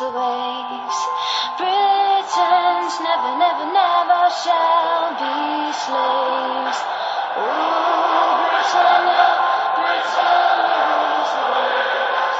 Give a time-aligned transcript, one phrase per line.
[0.00, 0.98] Rules the waves.
[1.58, 6.78] Britons never, never, never shall be slaves.
[7.36, 9.28] Ooh, Britannia,
[9.76, 12.38] Britannia rules the waves.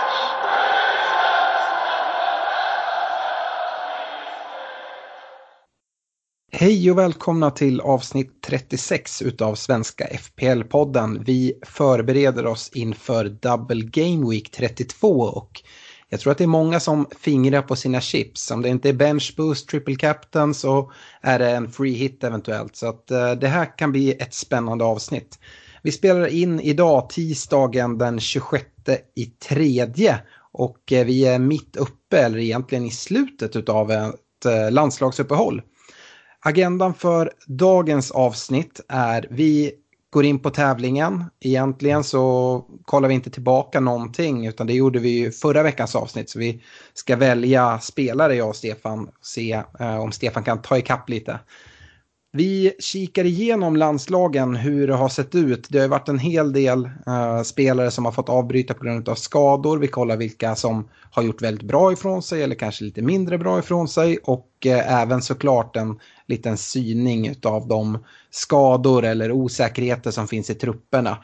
[6.53, 11.25] Hej och välkomna till avsnitt 36 utav Svenska FPL-podden.
[11.25, 15.63] Vi förbereder oss inför Double Game Week 32 och
[16.13, 18.51] jag tror att det är många som fingrar på sina chips.
[18.51, 22.77] Om det inte är bench boost, triple captain så är det en free hit eventuellt.
[22.77, 25.39] Så att eh, det här kan bli ett spännande avsnitt.
[25.83, 28.65] Vi spelar in idag tisdagen den 26
[29.17, 30.21] i tredje
[30.53, 35.63] och eh, vi är mitt uppe, eller egentligen i slutet av ett eh, landslagsuppehåll.
[36.41, 39.73] Agendan för dagens avsnitt är vi
[40.11, 41.25] går in på tävlingen.
[41.41, 46.31] Egentligen så kollar vi inte tillbaka någonting utan det gjorde vi ju förra veckans avsnitt.
[46.31, 46.63] Så vi
[46.95, 51.39] ska välja spelare jag och Stefan och se eh, om Stefan kan ta ikapp lite.
[52.33, 55.67] Vi kikar igenom landslagen, hur det har sett ut.
[55.71, 59.15] Det har varit en hel del eh, spelare som har fått avbryta på grund av
[59.15, 59.79] skador.
[59.79, 63.59] Vi kollar vilka som har gjort väldigt bra ifrån sig eller kanske lite mindre bra
[63.59, 64.19] ifrån sig.
[64.19, 65.99] Och eh, även såklart en
[66.31, 67.99] liten syning av de
[68.31, 71.19] skador eller osäkerheter som finns i trupperna.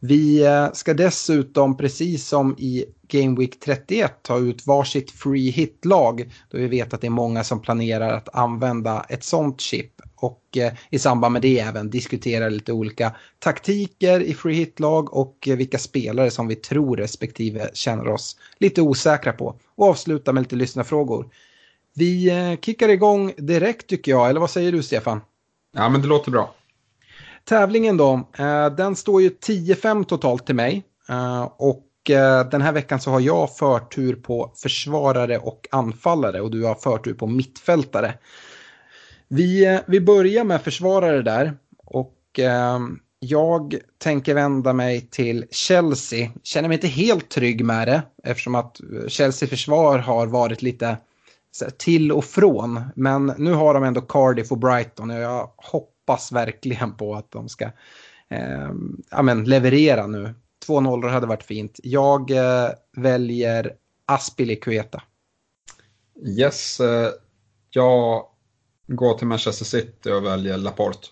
[0.00, 6.32] Vi eh, ska dessutom, precis som i Game Week 31, ta ut varsitt free hit-lag.
[6.50, 9.92] Då vi vet att det är många som planerar att använda ett sånt chip.
[10.16, 15.48] Och eh, i samband med det även diskutera lite olika taktiker i free hit-lag och
[15.48, 19.56] eh, vilka spelare som vi tror respektive känner oss lite osäkra på.
[19.74, 21.26] Och avsluta med lite lyssnarfrågor.
[21.94, 25.20] Vi eh, kickar igång direkt tycker jag, eller vad säger du Stefan?
[25.72, 26.54] Ja, men det låter bra.
[27.44, 30.82] Tävlingen då, eh, den står ju 10-5 totalt till mig.
[31.08, 31.88] Eh, och
[32.50, 37.14] den här veckan så har jag förtur på försvarare och anfallare och du har förtur
[37.14, 38.14] på mittfältare.
[39.28, 42.78] Vi, vi börjar med försvarare där och eh,
[43.18, 46.30] jag tänker vända mig till Chelsea.
[46.42, 50.96] Känner mig inte helt trygg med det eftersom att Chelsea försvar har varit lite
[51.78, 52.80] till och från.
[52.96, 57.48] Men nu har de ändå Cardiff och Brighton och jag hoppas verkligen på att de
[57.48, 57.64] ska
[58.28, 58.70] eh,
[59.10, 60.34] ja, men leverera nu.
[60.66, 61.80] Två nollor hade varit fint.
[61.82, 63.72] Jag eh, väljer
[64.06, 65.02] Aspilicueta.
[66.26, 67.08] Yes, eh,
[67.70, 68.24] jag
[68.86, 71.08] går till Manchester City och väljer Laporte.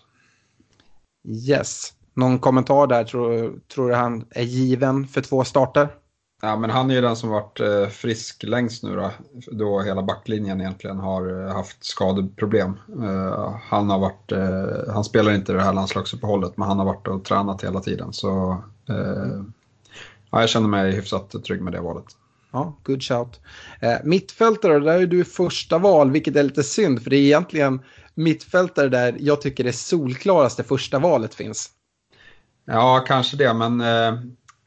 [1.27, 1.93] Yes.
[2.13, 3.03] Någon kommentar där?
[3.03, 5.89] Tror, tror du han är given för två starter?
[6.43, 9.11] Ja, men han är ju den som varit eh, frisk längst nu då,
[9.51, 12.79] då hela backlinjen egentligen har eh, haft skadeproblem.
[13.03, 14.31] Eh, han, har varit,
[14.93, 18.13] han spelar inte det här landslagsuppehållet men han har varit och tränat hela tiden.
[18.13, 18.57] Så
[20.31, 22.05] ja, jag känner mig hyfsat trygg med det valet.
[22.51, 23.39] Ja, good shout.
[24.03, 27.79] Mittfältare, där är du första val, vilket är lite synd för det är egentligen
[28.13, 31.69] mittfältare där jag tycker det solklaraste första valet finns.
[32.65, 33.81] Ja, kanske det, men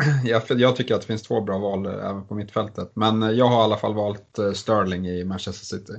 [0.25, 2.91] jag, jag tycker att det finns två bra val eh, även på mittfältet.
[2.95, 5.93] Men eh, jag har i alla fall valt eh, Sterling i Manchester City.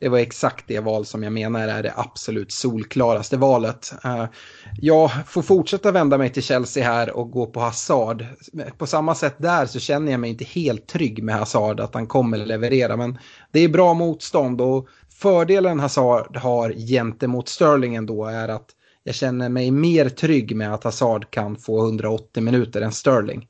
[0.00, 3.92] Det var exakt det val som jag menar är det absolut solklaraste valet.
[4.80, 8.26] Jag får fortsätta vända mig till Chelsea här och gå på Hazard.
[8.78, 12.06] På samma sätt där så känner jag mig inte helt trygg med Hazard att han
[12.06, 12.96] kommer leverera.
[12.96, 13.18] Men
[13.52, 18.74] det är bra motstånd och fördelen Hazard har gentemot Sterling ändå är att
[19.08, 23.48] jag känner mig mer trygg med att Hazard kan få 180 minuter än Sterling.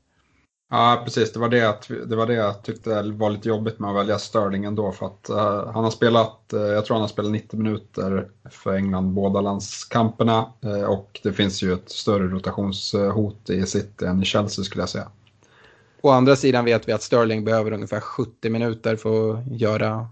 [0.69, 1.33] Ja, precis.
[1.33, 1.75] Det var det, jag,
[2.07, 4.91] det var det jag tyckte var lite jobbigt med att välja Sterling ändå.
[4.91, 8.75] För att uh, han har spelat, uh, jag tror han har spelat 90 minuter för
[8.75, 10.45] England båda landskamperna.
[10.65, 14.89] Uh, och det finns ju ett större rotationshot i City än i Chelsea skulle jag
[14.89, 15.07] säga.
[16.01, 20.07] Å andra sidan vet vi att Sterling behöver ungefär 70 minuter för att göra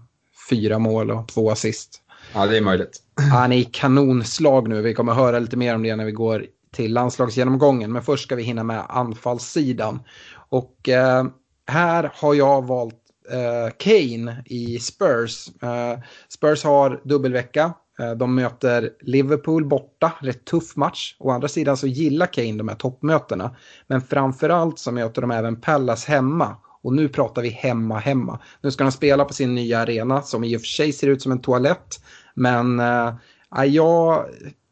[0.50, 2.02] fyra mål och två assist.
[2.34, 3.02] Ja, det är möjligt.
[3.32, 4.82] Han är i kanonslag nu.
[4.82, 7.92] Vi kommer höra lite mer om det när vi går till landslagsgenomgången.
[7.92, 10.00] Men först ska vi hinna med anfallssidan.
[10.48, 11.26] Och eh,
[11.66, 12.94] här har jag valt
[13.30, 15.48] eh, Kane i Spurs.
[15.62, 15.98] Eh,
[16.28, 17.72] Spurs har dubbelvecka.
[17.98, 21.16] Eh, de möter Liverpool borta, rätt tuff match.
[21.18, 23.56] Å andra sidan så gillar Kane de här toppmötena.
[23.86, 26.56] Men framförallt så möter de även Pallas hemma.
[26.88, 28.38] Och nu pratar vi hemma, hemma.
[28.60, 31.22] Nu ska de spela på sin nya arena som i och för sig ser ut
[31.22, 32.00] som en toalett.
[32.34, 34.24] Men äh, jag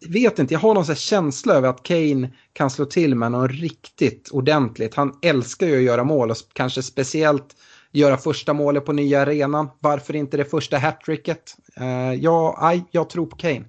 [0.09, 3.51] vet inte, jag har någon sån känsla över att Kane kan slå till med något
[3.51, 4.95] riktigt ordentligt.
[4.95, 7.57] Han älskar ju att göra mål och kanske speciellt
[7.93, 9.69] göra första målet på nya arenan.
[9.79, 11.57] Varför inte det första hattricket?
[11.81, 13.65] Uh, ja, jag tror på Kane.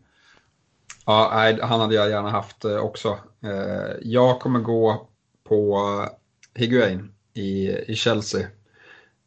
[1.06, 3.10] Ja, han hade jag gärna haft eh, också.
[3.44, 5.08] Uh, jag kommer gå
[5.50, 5.82] på
[6.56, 8.48] Higuain i, i Chelsea.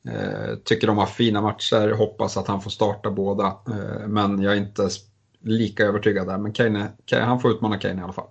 [0.09, 3.47] Eh, tycker de har fina matcher, hoppas att han får starta båda.
[3.47, 4.89] Eh, men jag är inte
[5.41, 6.39] lika övertygad där.
[6.39, 8.29] Men Kane, Kane, han får utmana Kane i alla fall.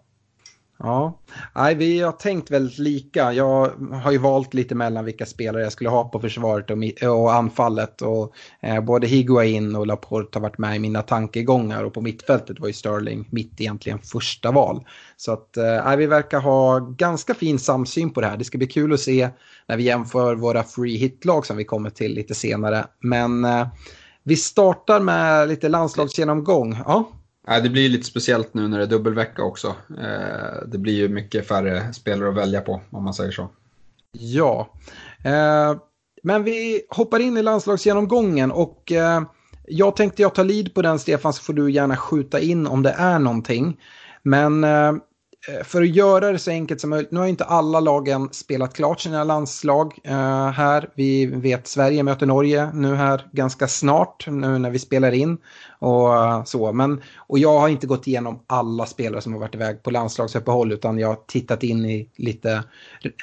[0.84, 1.20] Ja,
[1.56, 3.34] Nej, vi har tänkt väldigt lika.
[3.34, 3.72] Jag
[4.04, 8.02] har ju valt lite mellan vilka spelare jag skulle ha på försvaret och, och anfallet.
[8.02, 12.60] Och, eh, både Higuain och Laporte har varit med i mina tankegångar och på mittfältet
[12.60, 14.86] var ju Sterling mitt egentligen första val.
[15.18, 18.38] Så att eh, vi verkar ha ganska fin samsyn på det här.
[18.38, 19.30] Det ska bli kul att se
[19.68, 22.86] när vi jämför våra free hit-lag som vi kommer till lite senare.
[23.00, 23.68] Men eh,
[24.24, 26.78] vi startar med lite landslagsgenomgång.
[26.86, 27.10] Ja.
[27.52, 29.68] Ja, det blir lite speciellt nu när det är dubbelvecka också.
[29.98, 33.50] Eh, det blir ju mycket färre spelare att välja på om man säger så.
[34.12, 34.74] Ja,
[35.24, 35.76] eh,
[36.24, 39.22] men vi hoppar in i landslagsgenomgången och eh,
[39.68, 42.84] jag tänkte jag tar lid på den Stefan så får du gärna skjuta in om
[42.84, 43.80] det är någonting.
[44.24, 44.64] Men
[45.48, 47.12] Eh, för att göra det så enkelt som möjligt.
[47.12, 50.90] Nu har inte alla lagen spelat klart sina landslag uh, här.
[50.96, 55.38] Vi vet Sverige möter Norge nu här ganska snart, nu när vi spelar in.
[55.80, 56.74] Och, uh, så.
[56.74, 60.72] Men, och jag har inte gått igenom alla spelare som har varit iväg på landslagsuppehåll
[60.72, 62.64] utan jag har tittat in i lite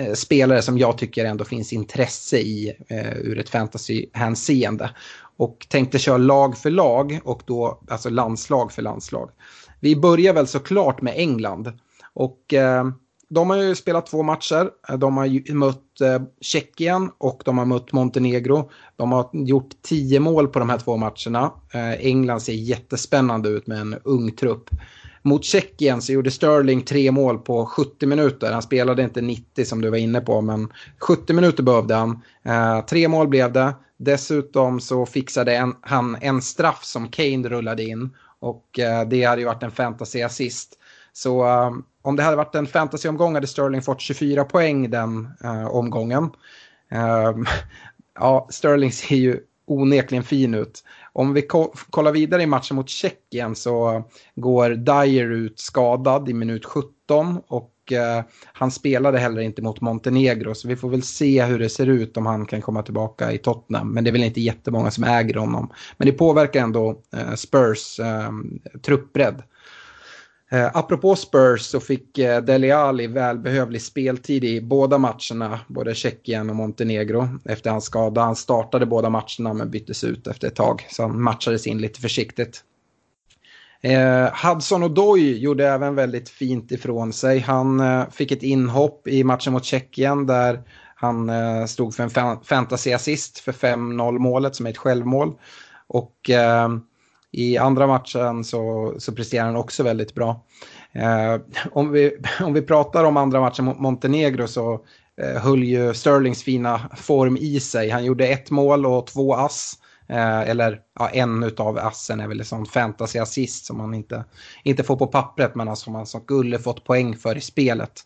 [0.00, 2.76] uh, spelare som jag tycker ändå finns intresse i
[3.22, 4.90] ur ett fantasyhänseende.
[5.38, 9.30] Och tänkte köra lag för lag och då alltså landslag för landslag.
[9.80, 11.72] Vi börjar väl såklart med England.
[12.16, 12.84] Och eh,
[13.28, 14.70] de har ju spelat två matcher.
[14.98, 18.70] De har mött eh, Tjeckien och de har mött Montenegro.
[18.96, 21.52] De har gjort tio mål på de här två matcherna.
[21.72, 24.70] Eh, England ser jättespännande ut med en ung trupp.
[25.22, 28.52] Mot Tjeckien så gjorde Sterling tre mål på 70 minuter.
[28.52, 30.68] Han spelade inte 90 som du var inne på, men
[31.00, 32.22] 70 minuter behövde han.
[32.44, 33.74] Eh, tre mål blev det.
[33.96, 38.10] Dessutom så fixade en, han en straff som Kane rullade in.
[38.38, 40.68] Och eh, det hade ju varit en fantasy-assist.
[41.12, 41.70] Så eh,
[42.06, 46.24] om det hade varit en fantasyomgång hade Sterling fått 24 poäng den eh, omgången.
[46.92, 47.44] Uh,
[48.14, 50.84] ja, Sterling ser ju onekligen fin ut.
[51.12, 54.02] Om vi ko kollar vidare i matchen mot Tjeckien så
[54.34, 60.54] går Dyer ut skadad i minut 17 och eh, han spelade heller inte mot Montenegro
[60.54, 63.38] så vi får väl se hur det ser ut om han kan komma tillbaka i
[63.38, 63.92] Tottenham.
[63.92, 65.72] Men det är väl inte jättemånga som äger honom.
[65.96, 69.42] Men det påverkar ändå eh, Spurs ehm, truppbredd.
[70.50, 76.50] Eh, apropå Spurs så fick eh, Dele Alli välbehövlig speltid i båda matcherna, både Tjeckien
[76.50, 78.20] och Montenegro efter hans skada.
[78.20, 82.00] Han startade båda matcherna men byttes ut efter ett tag, så han matchades in lite
[82.00, 82.64] försiktigt.
[83.80, 87.38] Eh, Hudson O'Doy gjorde även väldigt fint ifrån sig.
[87.38, 90.62] Han eh, fick ett inhopp i matchen mot Tjeckien där
[90.94, 95.32] han eh, stod för en fantasyassist för 5-0 målet som är ett självmål.
[95.86, 96.68] Och eh,
[97.36, 100.44] i andra matchen så, så presterar han också väldigt bra.
[100.92, 101.40] Eh,
[101.72, 104.80] om, vi, om vi pratar om andra matchen mot Montenegro så
[105.20, 107.90] eh, höll ju Sterlings fina form i sig.
[107.90, 109.78] Han gjorde ett mål och två ass.
[110.08, 114.24] Eh, eller ja, en av assen är väl en sån fantasy-assist som man inte,
[114.62, 118.04] inte får på pappret men alltså som man som skulle fått poäng för i spelet.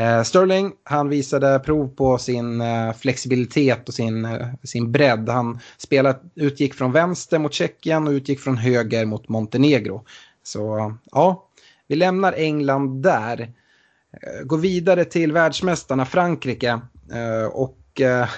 [0.00, 5.28] Eh, Sterling, han visade prov på sin eh, flexibilitet och sin, eh, sin bredd.
[5.28, 10.04] Han spelade, utgick från vänster mot Tjeckien och utgick från höger mot Montenegro.
[10.42, 11.48] Så ja,
[11.88, 13.40] vi lämnar England där.
[14.12, 16.80] Eh, går vidare till världsmästarna Frankrike.
[17.12, 18.28] Eh, och eh,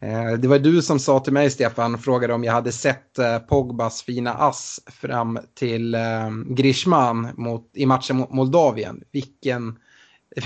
[0.00, 3.38] eh det var du som sa till mig, Stefan, frågade om jag hade sett eh,
[3.38, 9.02] Pogbas fina ass fram till eh, Grishman mot, i matchen mot Moldavien.
[9.12, 9.78] Vilken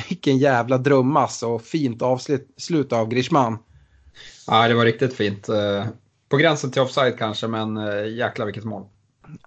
[0.09, 3.59] vilken jävla drömmass och fint avslut av Grishman.
[4.47, 5.49] Ja, det var riktigt fint.
[5.49, 5.85] Eh,
[6.28, 8.85] på gränsen till offside kanske, men eh, jäklar vilket mål.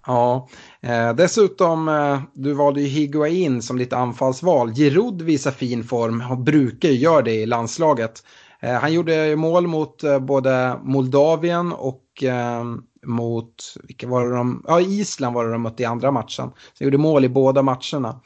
[0.06, 0.48] Ja,
[0.80, 4.72] eh, dessutom, eh, du valde ju Higuain som ditt anfallsval.
[4.74, 8.24] Giroud visar fin form och brukar ju göra det i landslaget.
[8.80, 12.02] Han gjorde mål mot både Moldavien och
[13.06, 16.50] mot, vilka var det de, ja Island var det de mötte i andra matchen.
[16.74, 18.20] Så gjorde mål i båda matcherna.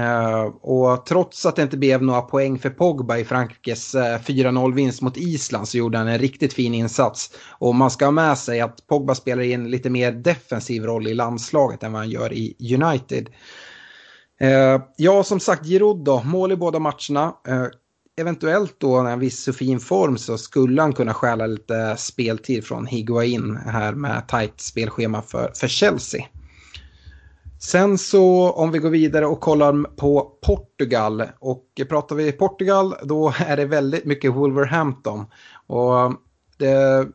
[0.00, 4.20] Uh, och trots att det inte blev några poäng för Pogba i Frankrikes eh, uh,
[4.20, 7.30] 4-0-vinst mot Island så gjorde han en riktigt fin insats.
[7.58, 11.06] Och man ska ha med sig att Pogba spelar i en lite mer defensiv roll
[11.06, 13.28] i landslaget än vad han gör i United.
[14.42, 17.32] Uh, ja, som sagt, Giroud då, mål i båda matcherna.
[18.20, 22.64] eventuellt då när en viss så fin form så skulle han kunna stjäla lite speltid
[22.64, 26.26] från Higuain här med tajt spelschema för, för Chelsea.
[27.58, 33.32] Sen så om vi går vidare och kollar på Portugal och pratar vi Portugal då
[33.46, 35.24] är det väldigt mycket Wolverhampton.
[35.66, 36.12] Och
[36.58, 37.06] det,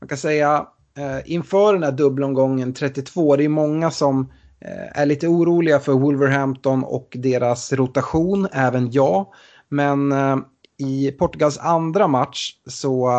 [0.00, 0.66] man kan säga
[0.98, 5.92] eh, inför den här dubbelomgången 32, det är många som eh, är lite oroliga för
[5.92, 9.26] Wolverhampton och deras rotation, även jag.
[9.68, 10.36] Men eh,
[10.78, 13.10] i Portugals andra match så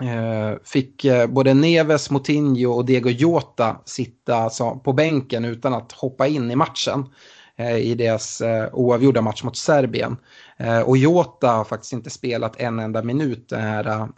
[0.00, 4.50] Eh, fick eh, både Neves, Moutinho och Diego Jota sitta
[4.84, 7.04] på bänken utan att hoppa in i matchen
[7.56, 10.16] eh, i deras oavgjorda match mot Serbien.
[10.84, 14.08] Och Jota har faktiskt inte spelat en enda minut det här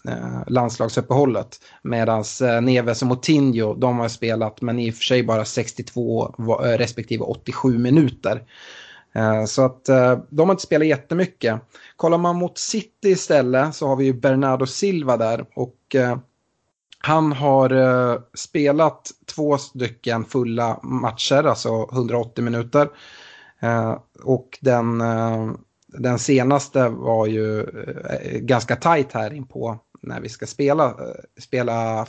[0.47, 1.61] landslagsuppehållet.
[1.83, 2.25] Medan
[2.63, 7.79] Neves och Moutinho, de har spelat men i och för sig bara 62 respektive 87
[7.79, 8.43] minuter.
[9.19, 11.61] Eh, så att eh, de har inte spelat jättemycket.
[11.97, 16.19] Kollar man mot City istället så har vi ju Bernardo Silva där och eh,
[17.01, 22.89] han har spelat två stycken fulla matcher, alltså 180 minuter.
[24.23, 24.99] Och den,
[25.87, 27.67] den senaste var ju
[28.41, 30.95] ganska tajt här in på när vi ska spela,
[31.41, 32.07] spela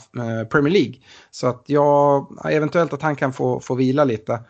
[0.50, 0.94] Premier League.
[1.30, 4.40] Så att jag, eventuellt att han kan få, få vila lite.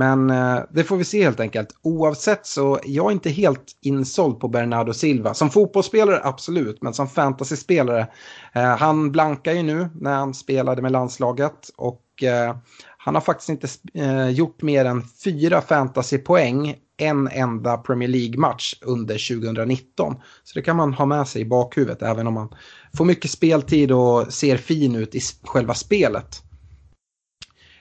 [0.00, 1.68] Men eh, det får vi se helt enkelt.
[1.82, 5.34] Oavsett så är jag inte helt insåld på Bernardo Silva.
[5.34, 8.06] Som fotbollsspelare absolut, men som fantasyspelare.
[8.52, 11.70] Eh, han blankar ju nu när han spelade med landslaget.
[11.76, 12.56] Och eh,
[12.98, 19.42] han har faktiskt inte eh, gjort mer än fyra fantasypoäng en enda Premier League-match under
[19.42, 20.14] 2019.
[20.44, 22.48] Så det kan man ha med sig i bakhuvudet även om man
[22.96, 26.42] får mycket speltid och ser fin ut i själva spelet.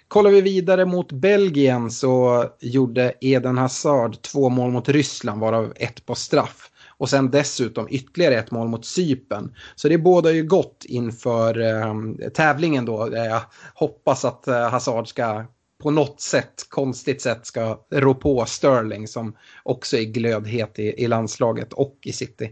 [0.10, 6.06] Kollar vi vidare mot Belgien så gjorde Eden Hazard två mål mot Ryssland varav ett
[6.06, 6.70] på straff.
[6.88, 9.56] Och sen dessutom ytterligare ett mål mot Sypen.
[9.75, 11.94] Så det båda ju gott inför eh,
[12.30, 13.10] tävlingen då.
[13.13, 13.42] Jag
[13.74, 15.46] hoppas att eh, Hazard ska
[15.84, 21.08] på något sätt, konstigt sätt, ska rå på Sterling som också är glödhet i, i
[21.08, 22.51] landslaget och i City.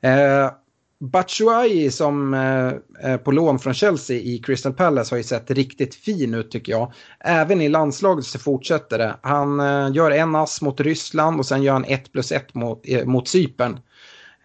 [0.00, 0.50] Eh,
[0.98, 6.34] Batshuayi som eh, på lån från Chelsea i Crystal Palace har ju sett riktigt fin
[6.34, 6.92] ut tycker jag.
[7.20, 9.16] Även i landslaget så fortsätter det.
[9.22, 12.82] Han eh, gör en ass mot Ryssland och sen gör han 1 plus 1 mot,
[12.84, 13.78] eh, mot Cypern.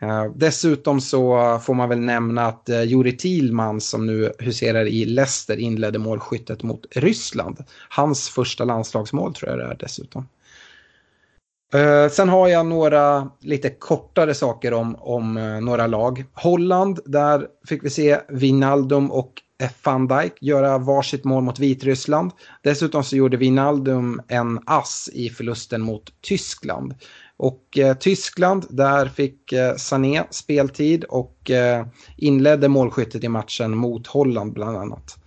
[0.01, 5.05] Eh, dessutom så får man väl nämna att eh, Juri Thielman som nu huserar i
[5.05, 7.63] Leicester inledde målskyttet mot Ryssland.
[7.89, 10.27] Hans första landslagsmål tror jag det är dessutom.
[11.75, 16.25] Uh, sen har jag några lite kortare saker om, om uh, några lag.
[16.33, 19.41] Holland, där fick vi se Vinaldum och
[19.83, 22.31] van Dijk göra varsitt mål mot Vitryssland.
[22.63, 26.93] Dessutom så gjorde Vinaldum en ass i förlusten mot Tyskland.
[27.37, 31.85] Och eh, Tyskland, där fick eh, Sané speltid och eh,
[32.17, 35.17] inledde målskyttet i matchen mot Holland bland annat.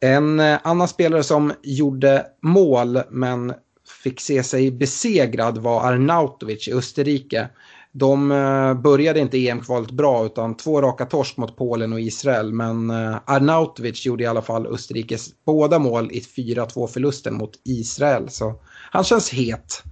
[0.00, 3.54] En eh, annan spelare som gjorde mål men
[3.88, 7.48] fick se sig besegrad var Arnautovic i Österrike.
[7.98, 12.52] De eh, började inte EM-kvalet bra utan två raka torsk mot Polen och Israel.
[12.52, 18.28] Men eh, Arnautovic gjorde i alla fall Österrikes båda mål i 4-2 förlusten mot Israel.
[18.28, 18.54] Så
[18.90, 19.82] han känns het.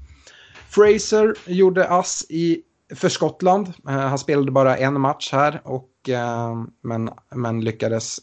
[0.68, 2.62] Fraser gjorde ass i,
[2.94, 3.72] för Skottland.
[3.88, 5.90] Eh, han spelade bara en match här och,
[6.82, 8.18] men, men lyckades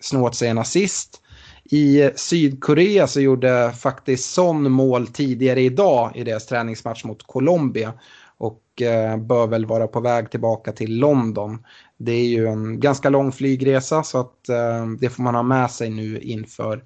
[0.00, 1.22] snå åt sig en assist.
[1.70, 7.92] I Sydkorea så gjorde faktiskt Son mål tidigare idag i deras träningsmatch mot Colombia.
[8.38, 11.64] Och eh, bör väl vara på väg tillbaka till London.
[11.96, 15.70] Det är ju en ganska lång flygresa så att eh, det får man ha med
[15.70, 16.84] sig nu inför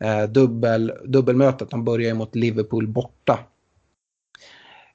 [0.00, 1.70] eh, dubbel, dubbelmötet.
[1.70, 3.38] De börjar ju mot Liverpool borta.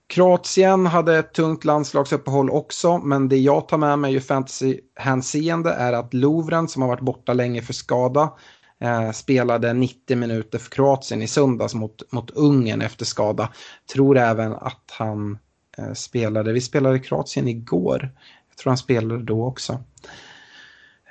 [0.07, 5.93] Kroatien hade ett tungt landslagsuppehåll också, men det jag tar med mig i fantasyhänseende är
[5.93, 8.33] att Lovren som har varit borta länge för skada
[8.81, 13.49] Eh, spelade 90 minuter för Kroatien i söndags mot, mot Ungern efter skada.
[13.93, 15.37] Tror även att han
[15.77, 18.11] eh, spelade, vi spelade Kroatien igår.
[18.49, 19.83] Jag tror han spelade då också.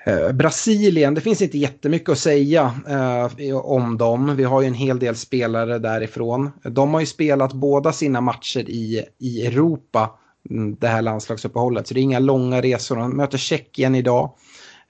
[0.07, 4.37] Eh, Brasilien, det finns inte jättemycket att säga eh, om dem.
[4.37, 6.51] Vi har ju en hel del spelare därifrån.
[6.63, 10.19] De har ju spelat båda sina matcher i, i Europa
[10.51, 11.87] mm, det här landslagsuppehållet.
[11.87, 12.97] Så det är inga långa resor.
[12.97, 14.31] De möter Tjeckien idag.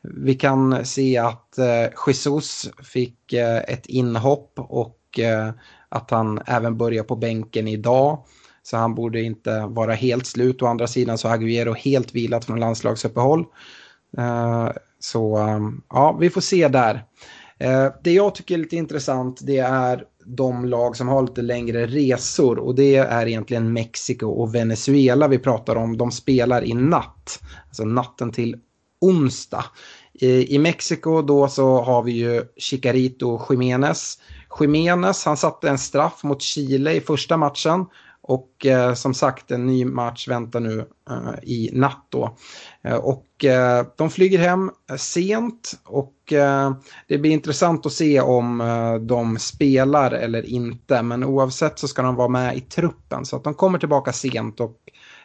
[0.05, 5.51] Vi kan se att eh, Jesus fick eh, ett inhopp och eh,
[5.89, 8.25] att han även börjar på bänken idag.
[8.63, 10.63] Så han borde inte vara helt slut.
[10.63, 13.45] Å andra sidan så har Aguero helt vilat från landslagsuppehåll.
[14.19, 14.69] Eh,
[14.99, 17.05] så eh, ja, vi får se där.
[17.59, 21.87] Eh, det jag tycker är lite intressant det är de lag som har lite längre
[21.87, 25.97] resor och det är egentligen Mexiko och Venezuela vi pratar om.
[25.97, 28.57] De spelar i natt, alltså natten till
[29.05, 29.65] onsdag.
[30.13, 34.19] I, i Mexiko då så har vi ju Chicarito Jiménez.
[34.61, 37.87] Jiménez han satte en straff mot Chile i första matchen
[38.27, 40.79] och eh, som sagt en ny match väntar nu
[41.11, 42.37] eh, i natt då.
[42.85, 46.73] Eh, och eh, de flyger hem eh, sent och eh,
[47.09, 51.03] det blir intressant att se om eh, de spelar eller inte.
[51.03, 54.61] Men oavsett så ska de vara med i truppen så att de kommer tillbaka sent
[54.61, 54.77] och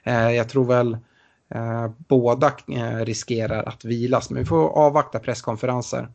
[0.03, 0.97] eh, jag tror väl
[1.55, 4.29] Eh, båda eh, riskerar att vilas.
[4.29, 6.07] Men vi får avvakta presskonferenser.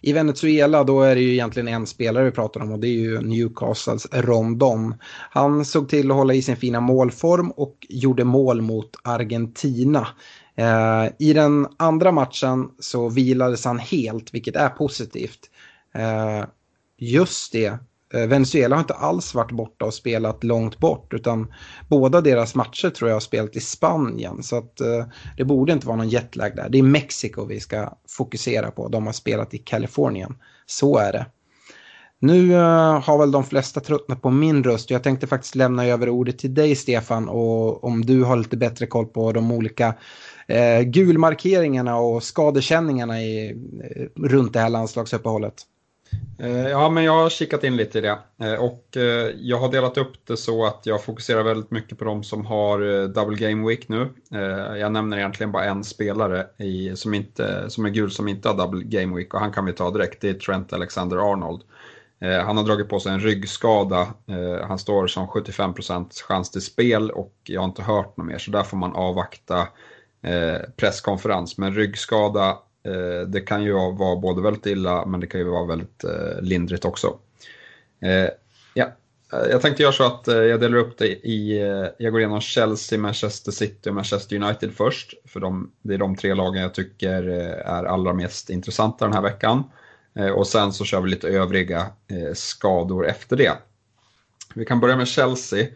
[0.00, 2.92] I Venezuela då är det ju egentligen en spelare vi pratar om och det är
[2.92, 4.94] ju Newcastles Rondon.
[5.30, 10.08] Han såg till att hålla i sin fina målform och gjorde mål mot Argentina.
[10.54, 15.50] Eh, I den andra matchen så vilades han helt, vilket är positivt.
[15.94, 16.44] Eh,
[16.96, 17.78] just det,
[18.14, 21.52] Eh, Venezuela har inte alls varit borta och spelat långt bort utan
[21.88, 25.86] båda deras matcher tror jag har spelat i Spanien så att eh, det borde inte
[25.86, 26.68] vara någon jetlag där.
[26.68, 28.88] Det är Mexiko vi ska fokusera på.
[28.88, 30.36] De har spelat i Kalifornien.
[30.66, 31.26] Så är det.
[32.20, 34.90] Nu eh, har väl de flesta tröttnat på min röst.
[34.90, 38.86] Jag tänkte faktiskt lämna över ordet till dig Stefan och om du har lite bättre
[38.86, 39.94] koll på de olika
[40.84, 43.56] gulmarkeringarna och skadekänningarna i,
[44.16, 45.64] runt det här landslagsuppehållet.
[46.40, 49.72] Eh, ja, men jag har kikat in lite i det eh, och eh, jag har
[49.72, 53.68] delat upp det så att jag fokuserar väldigt mycket på de som har double game
[53.68, 54.08] week nu.
[54.78, 58.56] Jag nämner egentligen bara en spelare i, som, inte, som är gul som inte har
[58.56, 61.62] double game week och han kan vi ta direkt, det är Trent Alexander-Arnold.
[62.20, 64.06] Han har dragit på sig en ryggskada,
[64.62, 68.50] han står som 75% chans till spel och jag har inte hört något mer så
[68.50, 69.68] där får man avvakta
[70.76, 71.58] presskonferens.
[71.58, 75.64] Men ryggskada Eh, det kan ju vara både väldigt illa men det kan ju vara
[75.64, 77.18] väldigt eh, lindrigt också.
[78.02, 78.30] Eh,
[78.74, 78.92] ja.
[79.30, 81.58] Jag tänkte göra så att jag delar upp det i,
[81.98, 85.14] jag går igenom Chelsea, Manchester City och Manchester United först.
[85.24, 89.22] För de, det är de tre lagen jag tycker är allra mest intressanta den här
[89.22, 89.64] veckan.
[90.34, 91.86] Och sen så kör vi lite övriga
[92.34, 93.52] skador efter det.
[94.54, 95.66] Vi kan börja med Chelsea.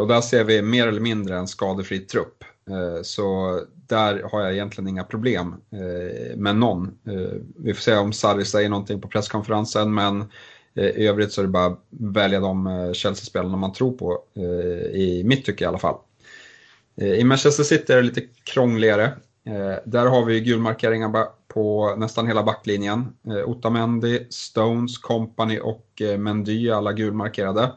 [0.00, 2.44] Och där ser vi mer eller mindre en skadefri trupp.
[2.70, 6.98] Eh, så där har jag egentligen inga problem eh, med någon.
[7.06, 10.24] Eh, vi får se om Sarri säger någonting på presskonferensen men
[10.74, 14.22] i övrigt så är det bara att välja de Chelsea-spelarna man tror på,
[14.92, 15.96] i mitt tycke i alla fall.
[16.96, 19.12] I Manchester City är det lite krångligare.
[19.84, 23.06] Där har vi gulmarkeringar på nästan hela backlinjen.
[23.46, 27.72] Otamendi, Stones, Company och Mendy är alla gulmarkerade.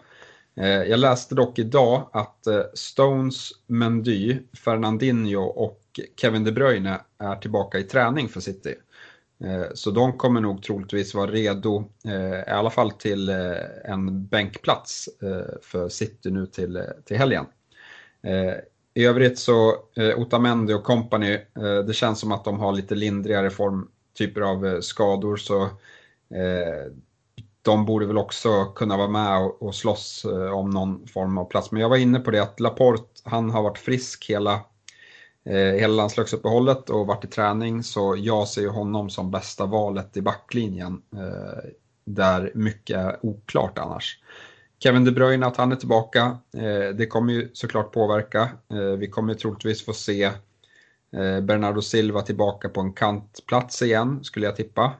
[0.56, 7.36] Eh, jag läste dock idag att eh, Stones, Mendy, Fernandinho och Kevin De Bruyne är
[7.36, 8.76] tillbaka i träning för City.
[9.44, 11.84] Eh, så de kommer nog troligtvis vara redo,
[12.48, 13.30] i alla fall till
[13.86, 15.10] en bänkplats
[15.62, 17.46] för City nu till, till helgen.
[18.94, 19.76] I övrigt så,
[20.18, 21.40] Otamendi och company,
[21.88, 23.88] det känns som att de har lite lindrigare form,
[24.18, 25.70] typer av skador så
[27.62, 31.71] de borde väl också kunna vara med och slåss eh, om någon form av plats.
[31.71, 34.54] Men jag var inne på det att Laporte, han har varit frisk hela
[35.45, 40.21] eh, hela landslagsuppehållet och varit i träning så jag ser honom som bästa valet i
[40.21, 41.69] backlinjen eh,
[42.06, 44.19] där mycket är oklart annars.
[44.84, 48.50] Kevin De Bruyne, att han är tillbaka, eh, det kommer ju såklart påverka.
[48.74, 54.45] Eh, vi kommer troligtvis få se eh, Bernardo Silva tillbaka på en kantplats igen, skulle
[54.45, 54.93] jag tippa.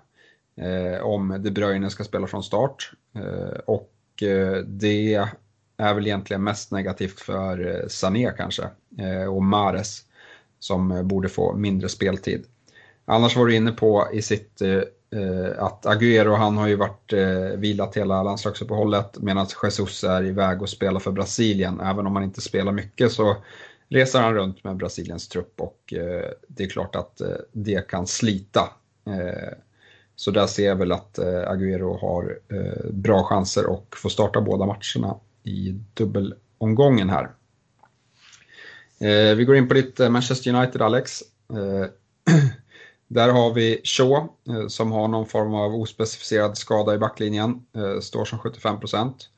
[0.56, 2.92] Eh, om De Bruyne ska spela från start.
[3.16, 5.28] Eh, och eh, det
[5.78, 8.64] är väl egentligen mest negativt för eh, Sané kanske,
[9.30, 10.06] och Mares
[10.62, 12.46] som eh, borde få mindre speltid.
[13.06, 14.82] Annars var du inne på i sitt eh,
[15.58, 20.70] att Agüero han har ju varit eh, vilat hela landslagsuppehållet medan Jesus är iväg och
[20.70, 21.80] spelar för Brasilien.
[21.80, 23.36] Även om han inte spelar mycket så
[23.90, 28.08] reser han runt med Brasiliens trupp och eh, det är klart att eh, det kan
[28.08, 28.70] slita.
[30.22, 34.42] Så där ser jag väl att eh, Agüero har eh, bra chanser att få starta
[34.42, 37.32] båda matcherna i dubbelomgången här.
[39.00, 41.22] Eh, vi går in på lite Manchester United, Alex.
[41.54, 41.88] Eh,
[43.08, 48.00] där har vi Shaw eh, som har någon form av ospecificerad skada i backlinjen, eh,
[48.00, 49.30] står som 75 procent.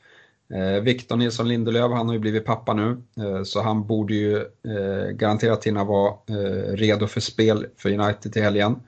[0.54, 4.38] Eh, Victor Nilsson Lindelöf, han har ju blivit pappa nu, eh, så han borde ju
[4.38, 8.80] eh, garanterat hinna vara eh, redo för spel för United till helgen.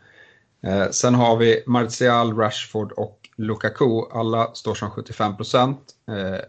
[0.65, 5.79] Eh, sen har vi Martial, Rashford och Lukaku, alla står som 75 procent.
[6.07, 6.39] Eh,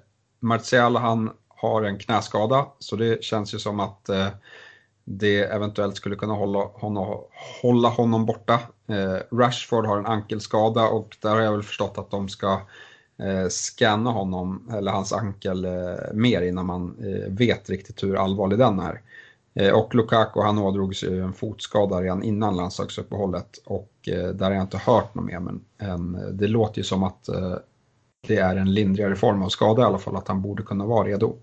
[0.40, 4.28] Martial han har en knäskada, så det känns ju som att eh,
[5.04, 7.24] det eventuellt skulle kunna hålla honom,
[7.62, 8.60] hålla honom borta.
[8.88, 12.60] Eh, Rashford har en ankelskada och där har jag väl förstått att de ska
[13.18, 18.58] eh, scanna honom, eller hans ankel, eh, mer innan man eh, vet riktigt hur allvarlig
[18.58, 19.00] den är.
[19.56, 24.52] Eh, och Lukaku han ådrog sig en fotskada redan innan landslagsuppehållet och eh, där har
[24.52, 27.28] jag inte hört något mer men en, det låter ju som att
[28.26, 31.08] det är en lindrigare form av skada i alla fall, att han borde kunna vara
[31.08, 31.36] redo.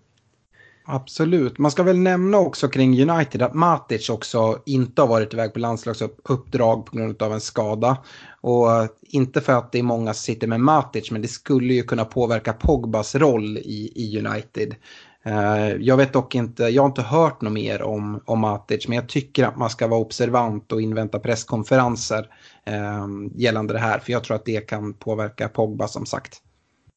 [0.86, 1.58] Absolut.
[1.58, 5.60] Man ska väl nämna också kring United att Matic också inte har varit iväg på
[5.60, 7.98] landslagsuppdrag på grund av en skada.
[8.42, 8.68] Och
[9.02, 12.06] inte för att det är många som sitter med Matic, men det skulle ju kunna
[12.06, 14.76] påverka Pogbas roll i, i United.
[15.26, 18.96] Eh, jag vet dock inte, jag har inte hört något mer om, om Matic, men
[18.96, 22.28] jag tycker att man ska vara observant och invänta presskonferenser
[22.66, 26.42] eh, gällande det här, för jag tror att det kan påverka Pogba som sagt.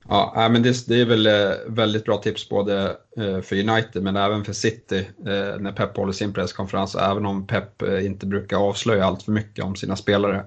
[0.08, 4.16] Ja, men det, det är väl eh, väldigt bra tips både eh, för United men
[4.16, 5.08] även för City
[5.58, 6.94] när Pep håller sin presskonferens.
[6.94, 10.44] Även om Pep inte brukar avslöja allt för mycket om sina spelare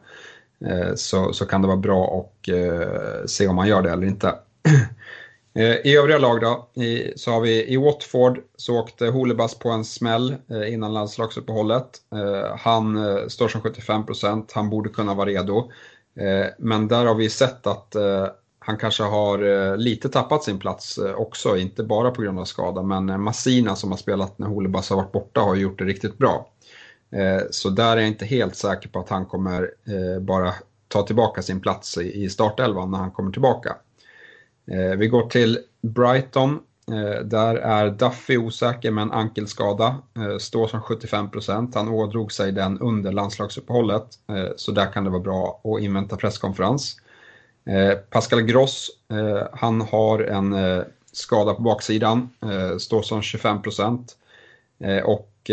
[0.95, 4.35] så, så kan det vara bra att se om man gör det eller inte.
[5.59, 6.69] Eh, I övriga lag då,
[7.15, 11.89] så har vi i Watford så åkte Holebas på en smäll eh, innan landslagsuppehållet.
[12.15, 12.97] Eh, han
[13.29, 15.71] står som 75%, han borde kunna vara redo.
[16.57, 17.95] Men där har vi sett att
[18.59, 23.21] han kanske har lite tappat sin plats också, inte bara på grund av skada, men
[23.21, 26.49] Massina som har spelat när Holebas har varit borta har gjort det riktigt bra.
[27.49, 29.71] Så där är jag inte helt säker på att han kommer
[30.19, 30.53] bara
[30.87, 33.75] ta tillbaka sin plats i startelvan när han kommer tillbaka.
[34.71, 36.59] Eh, vi går till Brighton.
[36.91, 41.75] Eh, där är Duffy osäker med en ankelskada, eh, står som 75%.
[41.75, 44.05] Han ådrog sig den under landslagsuppehållet,
[44.55, 46.97] så där kan det vara bra att invänta presskonferens.
[48.09, 48.89] Pascal Gross,
[49.51, 50.55] han har en
[51.11, 52.29] skada på baksidan,
[52.77, 54.15] står som 25%.
[55.03, 55.51] och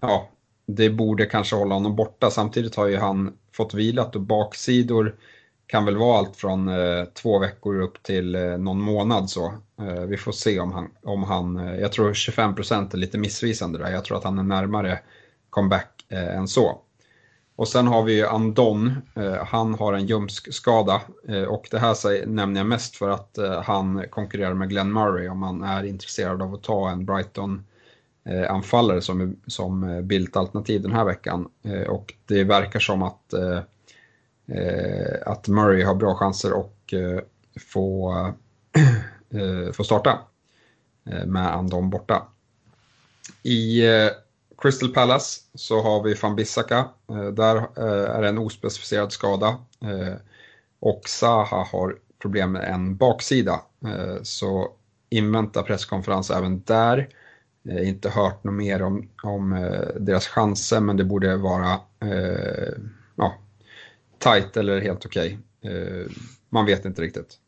[0.00, 0.28] ja,
[0.66, 2.30] det borde kanske hålla honom borta.
[2.30, 5.14] Samtidigt har ju han fått vilat och baksidor
[5.66, 9.54] kan väl vara allt från eh, två veckor upp till eh, någon månad så.
[9.80, 13.78] Eh, vi får se om han, om han eh, jag tror 25% är lite missvisande
[13.78, 13.90] där.
[13.90, 14.98] Jag tror att han är närmare
[15.50, 16.80] comeback eh, än så.
[17.56, 22.60] Och sen har vi Andon, eh, han har en ljumskskada eh, och det här nämner
[22.60, 26.54] jag mest för att eh, han konkurrerar med Glenn Murray om man är intresserad av
[26.54, 31.48] att ta en Brighton-anfallare eh, som, som Bildt-alternativ den här veckan.
[31.88, 33.34] Och det verkar som att,
[34.46, 37.20] Eh, att Murray har bra chanser att eh,
[37.60, 38.12] få,
[39.30, 40.18] eh, få starta
[41.26, 42.26] med Andon borta.
[43.42, 43.82] I
[44.58, 46.88] Crystal Palace så har vi van Bissaka.
[47.10, 49.48] Eh, där eh, är det en ospecificerad skada.
[49.80, 50.14] Eh,
[50.80, 53.60] och Zaha har problem med en baksida.
[54.22, 54.68] Så
[55.10, 57.08] invänta presskonferens även där.
[57.64, 59.50] Inte hört något mer om, om
[60.00, 61.80] deras chanser men det borde vara
[63.16, 63.34] ja,
[64.18, 65.38] tight eller helt okej.
[65.62, 66.08] Okay.
[66.50, 67.38] Man vet inte riktigt.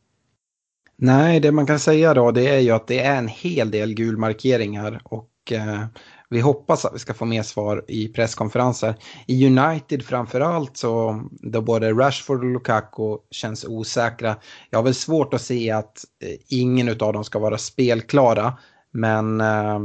[0.96, 3.94] Nej, det man kan säga då det är ju att det är en hel del
[3.94, 5.84] gulmarkeringar och eh,
[6.30, 8.94] vi hoppas att vi ska få mer svar i presskonferenser.
[9.26, 14.36] I United framförallt så då både Rashford och Lukaku känns osäkra.
[14.70, 18.58] Jag har väl svårt att se att eh, ingen av dem ska vara spelklara.
[18.90, 19.78] Men eh,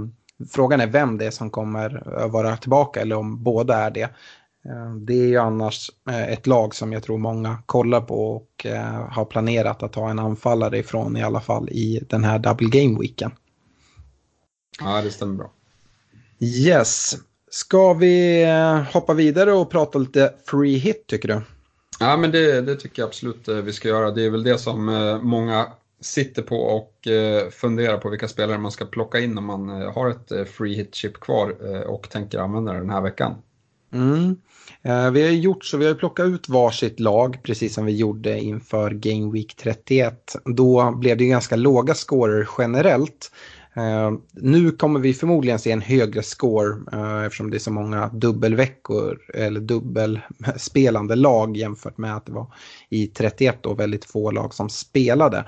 [0.52, 4.10] frågan är vem det är som kommer eh, vara tillbaka eller om båda är det.
[4.65, 8.65] Eh, det är ju annars eh, ett lag som jag tror många kollar på och
[9.10, 12.99] har planerat att ha en anfallare ifrån i alla fall i den här double game
[12.99, 13.32] weeken.
[14.80, 15.52] Ja, det stämmer bra.
[16.39, 17.17] Yes.
[17.49, 21.41] Ska vi eh, hoppa vidare och prata lite free hit tycker du?
[21.99, 24.12] Ja, men det, det tycker jag absolut eh, vi ska göra.
[24.12, 25.67] Det är väl det som eh, många
[26.02, 27.08] sitter på och
[27.52, 31.19] funderar på vilka spelare man ska plocka in om man har ett free hit chip
[31.19, 31.56] kvar
[31.88, 33.36] och tänker använda det den här veckan.
[33.94, 34.36] Mm.
[34.82, 38.40] Eh, vi har gjort så, vi har plockat ut varsitt lag precis som vi gjorde
[38.40, 40.36] inför Game Week 31.
[40.46, 43.32] Då blev det ganska låga scorer generellt.
[43.76, 48.08] Eh, nu kommer vi förmodligen se en högre score eh, eftersom det är så många
[48.08, 52.48] dubbelveckor eller dubbelspelande lag jämfört med att det var
[52.90, 55.46] i 31 och väldigt få lag som spelade.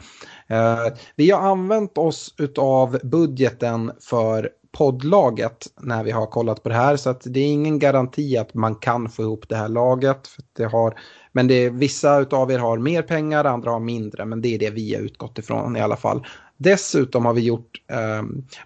[1.15, 6.97] Vi har använt oss av budgeten för poddlaget när vi har kollat på det här
[6.97, 10.27] så att det är ingen garanti att man kan få ihop det här laget.
[10.27, 10.99] För det har,
[11.31, 14.59] men det är, vissa av er har mer pengar, andra har mindre men det är
[14.59, 16.25] det vi har utgått ifrån i alla fall.
[16.57, 18.23] Dessutom har vi gjort, eh,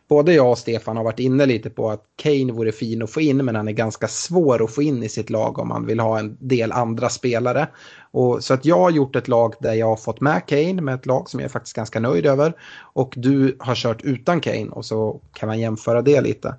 [0.09, 3.21] både jag och Stefan har varit inne lite på att Kane vore fin att få
[3.21, 5.99] in men han är ganska svår att få in i sitt lag om man vill
[5.99, 7.67] ha en del andra spelare.
[8.11, 10.95] Och, så att jag har gjort ett lag där jag har fått med Kane med
[10.95, 12.53] ett lag som jag är faktiskt ganska nöjd över.
[12.93, 16.55] Och du har kört utan Kane och så kan man jämföra det lite.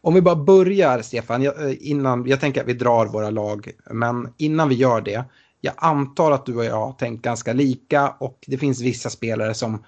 [0.00, 3.70] Om vi bara börjar Stefan, jag, eh, innan, jag tänker att vi drar våra lag,
[3.90, 5.24] men innan vi gör det,
[5.60, 9.54] jag antar att du och jag har tänkt ganska lika och det finns vissa spelare
[9.54, 9.84] som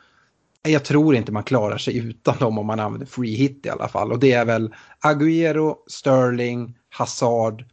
[0.68, 3.88] jag tror inte man klarar sig utan dem om man använder free hit i alla
[3.88, 4.12] fall.
[4.12, 4.74] Och det är väl
[5.04, 7.64] Agüero, Sterling, Hazard,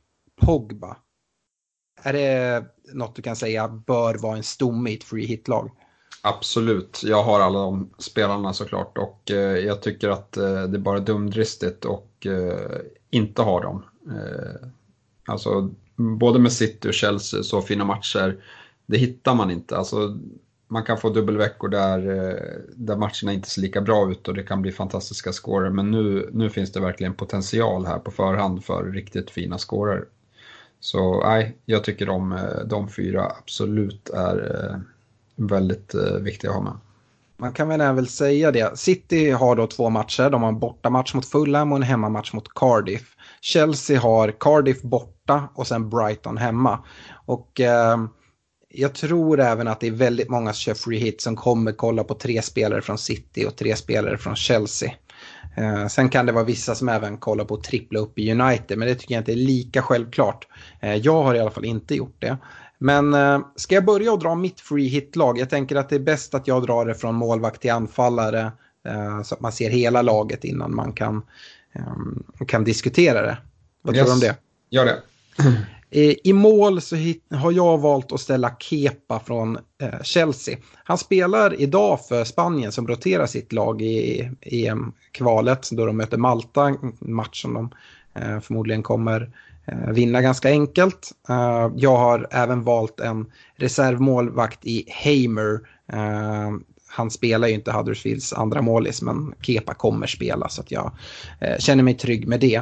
[0.42, 0.98] Pogba.
[2.04, 5.72] Är det något du kan säga bör vara en stomme i ett free hit-lag?
[6.24, 10.82] Absolut, jag har alla de spelarna såklart och eh, jag tycker att eh, det är
[10.82, 13.86] bara dumdristigt och eh, inte ha dem.
[15.26, 18.44] Alltså både med City och Chelsea, så fina matcher,
[18.86, 19.78] det hittar man inte.
[19.78, 20.18] Alltså,
[20.68, 22.00] man kan få dubbelveckor där,
[22.76, 25.70] där matcherna inte ser lika bra ut och det kan bli fantastiska scorer.
[25.70, 30.06] Men nu, nu finns det verkligen potential här på förhand för riktigt fina scorer.
[30.82, 34.80] Så nej, jag tycker de, eh, de fyra absolut är eh,
[35.36, 36.74] väldigt eh, viktiga att ha med.
[37.38, 38.78] Man kan väl även säga det.
[38.78, 40.30] City har då två matcher.
[40.30, 43.16] De har en bortamatch mot Fulham och en hemmamatch mot Cardiff.
[43.42, 46.80] Chelsea har Cardiff borta och sen Brighton hemma.
[47.26, 47.98] Och eh,
[48.70, 52.04] jag tror även att det är väldigt många som kör free hit som kommer kolla
[52.04, 54.92] på tre spelare från City och tre spelare från Chelsea.
[55.56, 58.78] Eh, sen kan det vara vissa som även kollar på att trippla upp i United,
[58.78, 60.48] men det tycker jag inte är lika självklart.
[60.80, 62.38] Eh, jag har i alla fall inte gjort det.
[62.78, 65.40] Men eh, ska jag börja och dra mitt free hit-lag?
[65.40, 68.52] Jag tänker att det är bäst att jag drar det från målvakt till anfallare
[68.88, 71.22] eh, så att man ser hela laget innan man kan,
[71.74, 73.38] eh, kan diskutera det.
[73.82, 74.06] Vad yes.
[74.06, 74.36] tror du om det?
[74.70, 75.02] Gör det.
[75.92, 76.96] Eh, I mål så
[77.32, 80.58] har jag valt att ställa Kepa från eh, Chelsea.
[80.84, 86.68] Han spelar idag för Spanien som roterar sitt lag i EM-kvalet då de möter Malta,
[86.68, 87.70] en match som de
[88.22, 89.32] eh, förmodligen kommer
[89.92, 91.12] vinna ganska enkelt.
[91.76, 95.60] Jag har även valt en reservmålvakt i Hamer
[96.92, 100.92] han spelar ju inte Huddersfields andra målis men Kepa kommer spela så att jag
[101.40, 102.62] eh, känner mig trygg med det.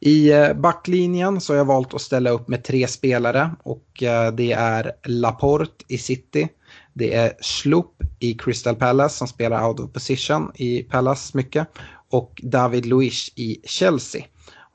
[0.00, 4.32] I eh, backlinjen så har jag valt att ställa upp med tre spelare och eh,
[4.32, 6.48] det är Laporte i City.
[6.92, 11.68] Det är Schlupp i Crystal Palace som spelar out of position i Palace mycket
[12.10, 14.24] och David Luiz i Chelsea.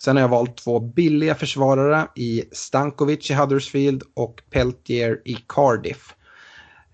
[0.03, 6.15] Sen har jag valt två billiga försvarare i Stankovic i Huddersfield och Peltier i Cardiff.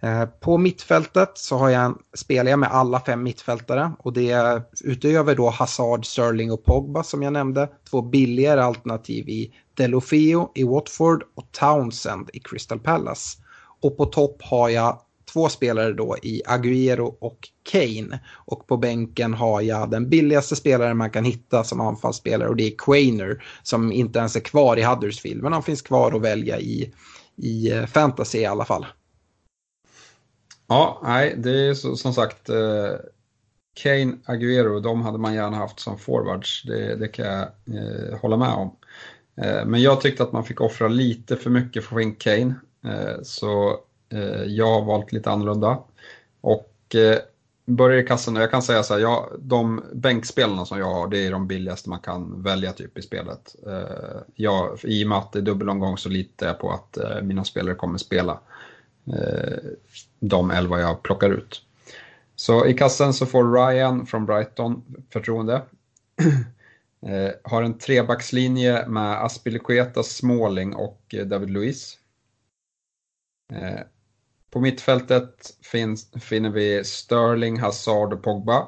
[0.02, 4.62] Eh, på mittfältet så har jag, spelar jag med alla fem mittfältare och det är
[4.84, 10.64] utöver då Hazard, Sterling och Pogba som jag nämnde, två billigare alternativ i Delofeo i
[10.64, 13.38] Watford och Townsend i Crystal Palace.
[13.82, 15.02] Och på topp har jag
[15.34, 17.38] två spelare då i Agüero och
[17.72, 18.20] Kane.
[18.34, 22.68] Och på bänken har jag den billigaste spelaren man kan hitta som anfallsspelare och det
[22.68, 26.60] är Quainer som inte ens är kvar i Huddersfield men han finns kvar att välja
[26.60, 26.94] i,
[27.36, 28.86] i eh, fantasy i alla fall.
[30.70, 32.94] Ja, nej, det är så, som sagt eh,
[33.74, 36.64] Kane, Agüero, de hade man gärna haft som forwards.
[36.64, 38.76] Det, det kan jag eh, hålla med om.
[39.42, 42.16] Eh, men jag tyckte att man fick offra lite för mycket för att få in
[42.16, 42.56] Kane.
[42.86, 43.80] Eh, så
[44.14, 45.80] eh, jag har valt lite annorlunda.
[46.42, 47.20] Och eh,
[47.66, 51.26] börjar i kassan jag kan säga så här, jag, de bänkspelarna som jag har, det
[51.26, 53.56] är de billigaste man kan välja typ i spelet.
[53.68, 57.22] Eh, jag, I och med att det är dubbelomgång så litar jag på att eh,
[57.22, 58.40] mina spelare kommer spela.
[59.08, 59.58] Eh,
[60.20, 61.66] de elva jag plockar ut.
[62.36, 65.62] Så i kassen så får Ryan från Brighton förtroende.
[67.02, 71.98] Eh, har en trebackslinje med Aspilicueta, Småling och eh, David Luiz.
[73.54, 73.80] Eh,
[74.50, 78.68] på mittfältet finns, finner vi Sterling, Hazard och Pogba.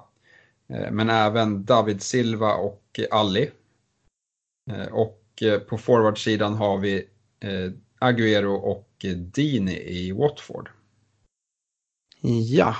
[0.67, 3.51] Eh, men även David Silva och Alli.
[4.91, 7.07] Och på forwardsidan har vi
[7.99, 10.69] Agüero och Dini i Watford.
[12.21, 12.75] Ja.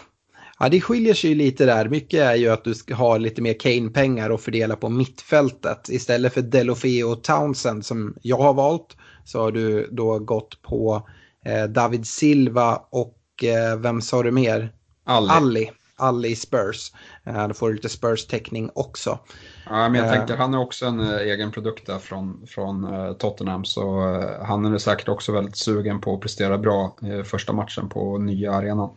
[0.60, 1.89] ja, det skiljer sig lite där.
[1.89, 5.89] Mycket är ju att du ska ha lite mer Kane-pengar och fördela på mittfältet.
[5.89, 11.08] Istället för Delofeo och Townsend som jag har valt så har du då gått på
[11.45, 14.73] eh, David Silva och eh, vem sa du mer?
[15.04, 15.71] Alli.
[16.01, 16.91] Alli Spurs.
[17.23, 19.19] Eh, då får du lite Spurs-täckning också.
[19.65, 20.13] Ja, men jag eh.
[20.13, 24.01] tänker, han är också en äh, egen produkt där från, från äh, Tottenham så
[24.41, 28.89] han är säkert också väldigt sugen på att prestera bra första matchen på nya arenan.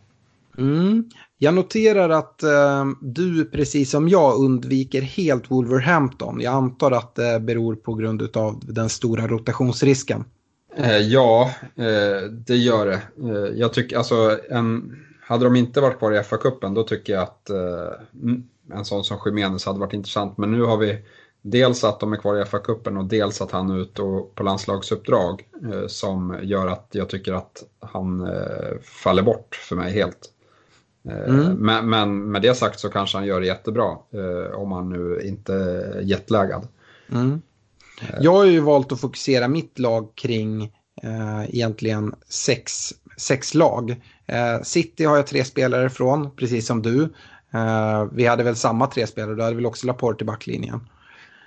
[0.57, 1.09] Mm.
[1.37, 6.41] Jag noterar att eh, du precis som jag undviker helt Wolverhampton.
[6.41, 10.23] Jag antar att det beror på grund av den stora rotationsrisken.
[10.77, 13.01] Eh, ja, eh, det gör det.
[13.55, 14.95] jag tycker alltså en
[15.27, 19.03] hade de inte varit kvar i FA-cupen då tycker jag att eh, mm, en sån
[19.03, 20.37] som Jiménez hade varit intressant.
[20.37, 20.97] Men nu har vi
[21.41, 24.01] dels att de är kvar i FA-cupen och dels att han är ute
[24.35, 29.93] på landslagsuppdrag eh, som gör att jag tycker att han eh, faller bort för mig
[29.93, 30.31] helt.
[31.09, 31.53] Eh, mm.
[31.53, 35.21] Men, men, med det sagt så kanske han gör det jättebra eh, om han nu
[35.23, 36.67] inte är jetlaggad.
[37.11, 37.41] Mm.
[38.19, 40.63] Jag har ju valt att fokusera mitt lag kring
[41.03, 44.01] eh, egentligen sex, sex lag.
[44.25, 47.03] Eh, City har jag tre spelare från, precis som du.
[47.53, 50.79] Eh, vi hade väl samma tre spelare, du hade väl också Laporte i backlinjen?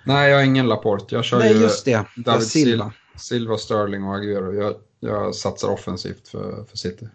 [0.04, 1.14] Nej, jag har ingen Laporte.
[1.14, 2.04] Jag kör Nej, ju just det.
[2.16, 2.92] David Silva.
[3.16, 4.54] Silva, Sterling och Aguero.
[4.54, 7.08] Jag, jag satsar offensivt för, för City.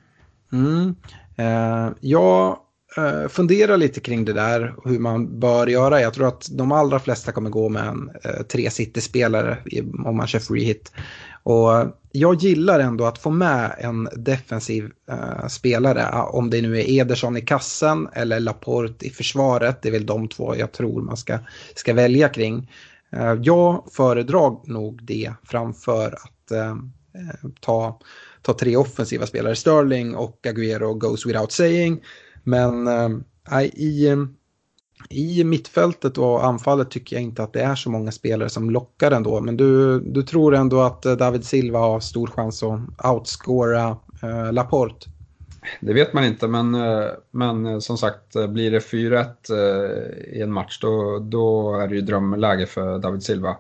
[0.52, 0.96] Mm.
[1.36, 2.58] Eh, jag
[2.98, 6.02] eh, funderar lite kring det där, hur man bör göra.
[6.02, 9.58] Jag tror att de allra flesta kommer gå med en eh, tre City-spelare
[10.06, 10.92] om man kör free hit.
[11.44, 11.70] Och
[12.12, 16.90] jag gillar ändå att få med en defensiv eh, spelare, eh, om det nu är
[16.90, 19.82] Ederson i kassen eller Laporte i försvaret.
[19.82, 21.40] Det är väl de två jag tror man ska,
[21.76, 22.72] ska välja kring.
[23.12, 28.00] Eh, jag föredrar nog det framför att eh, eh ta,
[28.44, 29.56] ta tre offensiva spelare.
[29.56, 32.04] Sterling och Agüero goes without saying.
[32.44, 34.18] Men eh, i eh,
[35.10, 39.12] i mittfältet och anfallet tycker jag inte att det är så många spelare som lockar
[39.12, 39.42] ändå.
[39.42, 44.54] Men du, du tror ändå att eh, David Silva har stor chans att outscora eh,
[44.54, 45.10] Laporte?
[45.80, 46.78] Det vet man inte, men,
[47.32, 49.28] men som sagt, blir det 4-1
[50.34, 53.56] i en match då, då är det ju drömläge för David Silva.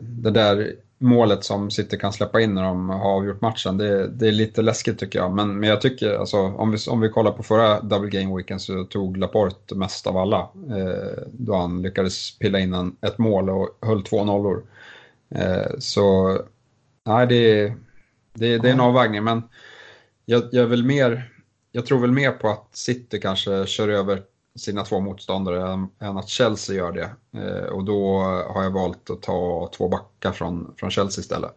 [0.00, 3.78] Det där målet som City kan släppa in när de har avgjort matchen.
[3.78, 5.34] Det, det är lite läskigt tycker jag.
[5.34, 8.62] Men, men jag tycker, alltså, om, vi, om vi kollar på förra Double Game Weekend
[8.62, 10.38] så tog Laporte mest av alla.
[10.70, 14.64] Eh, då han lyckades pilla in en, ett mål och höll två nollor.
[15.34, 16.32] Eh, så
[17.06, 17.72] nej, det,
[18.34, 19.24] det, det är en avvägning.
[19.24, 19.42] Men
[20.24, 21.32] jag, jag, vill mer,
[21.72, 24.22] jag tror väl mer på att City kanske kör över
[24.58, 27.10] sina två motståndare än att Chelsea gör det.
[27.40, 28.18] Eh, och då
[28.54, 31.50] har jag valt att ta två backar från, från Chelsea istället.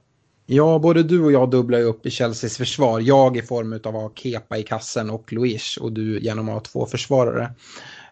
[0.46, 3.00] Ja, både du och jag dubblar ju upp i Chelseas försvar.
[3.00, 6.54] Jag i form av att ha Kepa i kassen och Luis och du genom att
[6.54, 7.52] ha två försvarare.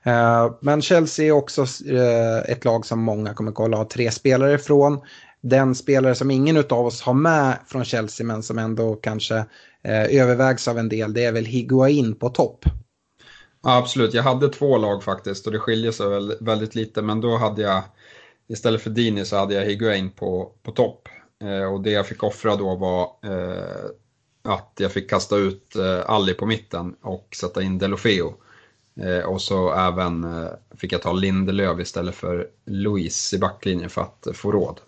[0.04, 4.54] Eh, men Chelsea är också eh, ett lag som många kommer kolla ha tre spelare
[4.54, 5.00] ifrån.
[5.42, 9.46] Den spelare som ingen av oss har med från Chelsea men som ändå kanske
[10.10, 12.66] övervägs av en del det är väl Higuain på topp.
[13.64, 16.08] Ja, absolut, jag hade två lag faktiskt och det skiljer sig
[16.40, 17.84] väldigt lite men då hade jag
[18.48, 21.08] istället för Dini så hade jag Higuain på, på topp.
[21.44, 23.90] Eh, och det jag fick offra då var eh,
[24.44, 28.34] att jag fick kasta ut eh, Ali på mitten och sätta in Delofeo.
[29.02, 34.02] Eh, och så även eh, fick jag ta Lindelöf istället för Luis i backlinjen för
[34.02, 34.80] att få råd.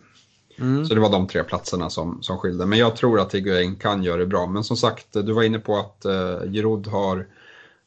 [0.59, 0.85] Mm.
[0.85, 2.65] Så det var de tre platserna som, som skilde.
[2.65, 4.47] Men jag tror att Higuain kan göra det bra.
[4.47, 7.27] Men som sagt, du var inne på att eh, Giroud har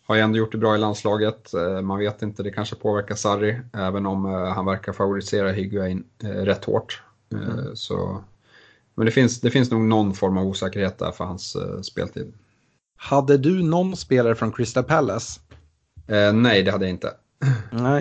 [0.06, 1.54] har ju ändå gjort det bra i landslaget.
[1.54, 6.04] Eh, man vet inte, det kanske påverkar Sarri, även om eh, han verkar favorisera Higuain
[6.22, 7.02] eh, rätt hårt.
[7.32, 7.76] Mm.
[7.76, 8.24] Så,
[8.94, 12.32] men det finns, det finns nog någon form av osäkerhet där för hans speltid.
[12.96, 15.40] Hade du någon spelare från Crystal Palace?
[16.06, 17.12] Eh, nej, det hade jag inte.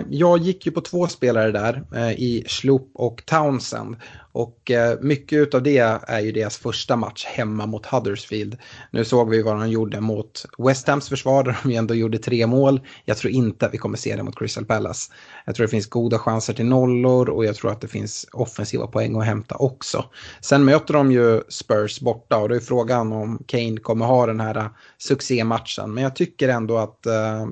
[0.08, 3.96] Jag gick ju på två spelare där eh, i Sloop och Townsend.
[4.34, 8.56] Och eh, mycket av det är ju deras första match hemma mot Huddersfield.
[8.90, 12.46] Nu såg vi vad de gjorde mot West Hams försvar där de ändå gjorde tre
[12.46, 12.80] mål.
[13.04, 15.12] Jag tror inte att vi kommer se det mot Crystal Palace.
[15.46, 18.86] Jag tror det finns goda chanser till nollor och jag tror att det finns offensiva
[18.86, 20.04] poäng att hämta också.
[20.40, 24.40] Sen möter de ju Spurs borta och då är frågan om Kane kommer ha den
[24.40, 24.66] här eh,
[24.98, 25.94] succématchen.
[25.94, 27.46] Men jag tycker ändå att eh,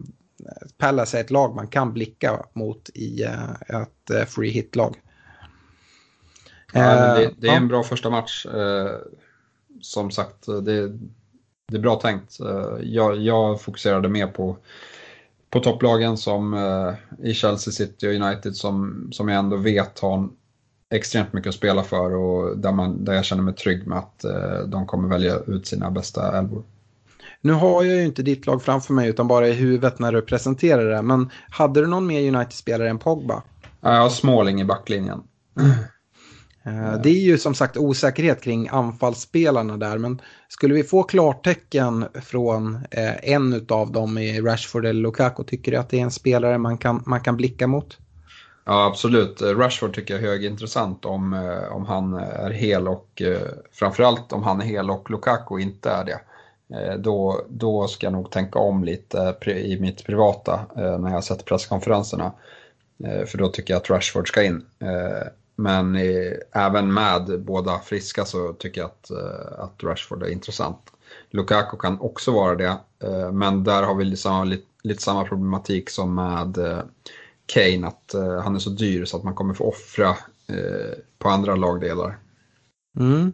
[0.79, 4.97] Palace är ett lag man kan blicka mot i eh, ett eh, free hit-lag.
[6.73, 8.47] Ja, det, det, är en bra första match.
[9.81, 10.89] Som sagt, det,
[11.69, 12.39] det är bra tänkt.
[12.81, 14.57] Jag, jag fokuserade mer på,
[15.51, 16.55] på topplagen som
[17.23, 20.29] i Chelsea City och United som, som jag ändå vet har
[20.91, 24.25] extremt mycket att spela för och där, man, där jag känner mig trygg med att
[24.67, 26.63] de kommer välja ut sina bästa elvor.
[27.45, 30.23] Nu har jag ju inte ditt lag framför mig utan bara i huvudet när du
[30.23, 31.03] presenterar det.
[31.03, 33.43] Men hade du någon mer United-spelare än Pogba?
[33.81, 35.23] Ja, jag har Småling i backlinjen.
[36.65, 42.07] Eh, det är ju som sagt osäkerhet kring anfallsspelarna där, men skulle vi få klartecken
[42.23, 46.11] från eh, en av dem i Rashford eller Lukaku, tycker du att det är en
[46.11, 47.99] spelare man kan, man kan blicka mot?
[48.65, 49.43] Ja, absolut.
[49.43, 53.23] Rashford tycker jag är högintressant om, eh, om han är hel och
[53.73, 56.21] framförallt om han är hel och Lukaku inte är det.
[56.75, 61.25] Eh, då, då ska jag nog tänka om lite i mitt privata eh, när jag
[61.25, 62.33] sett presskonferenserna.
[63.05, 64.67] Eh, för då tycker jag att Rashford ska in
[65.57, 70.93] men eh, även med båda friska så tycker jag att, eh, att Rashford är intressant.
[71.31, 75.91] Lukaku kan också vara det, eh, men där har vi liksom lite, lite samma problematik
[75.91, 76.83] som med eh,
[77.47, 80.09] Kane, att eh, han är så dyr så att man kommer få offra
[80.47, 82.19] eh, på andra lagdelar.
[82.99, 83.33] Mm.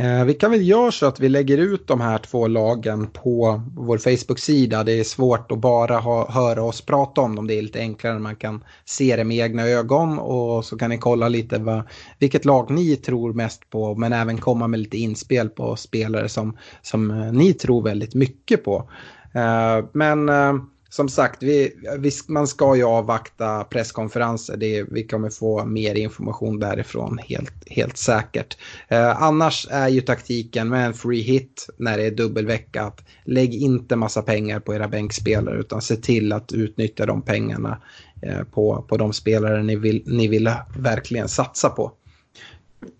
[0.00, 3.62] Eh, vi kan väl göra så att vi lägger ut de här två lagen på
[3.76, 4.84] vår Facebook-sida.
[4.84, 7.46] Det är svårt att bara ha, höra oss prata om dem.
[7.46, 10.90] Det är lite enklare när man kan se det med egna ögon och så kan
[10.90, 11.82] ni kolla lite vad,
[12.18, 16.56] vilket lag ni tror mest på men även komma med lite inspel på spelare som,
[16.82, 18.90] som eh, ni tror väldigt mycket på.
[19.34, 20.54] Eh, men eh,
[20.90, 24.56] som sagt, vi, vi, man ska ju avvakta presskonferenser.
[24.56, 28.58] Det, vi kommer få mer information därifrån helt, helt säkert.
[28.88, 33.54] Eh, annars är ju taktiken med en free hit när det är dubbelvecka att lägg
[33.54, 37.82] inte massa pengar på era bänkspelare utan se till att utnyttja de pengarna
[38.22, 41.92] eh, på, på de spelare ni vill, ni vill verkligen satsa på.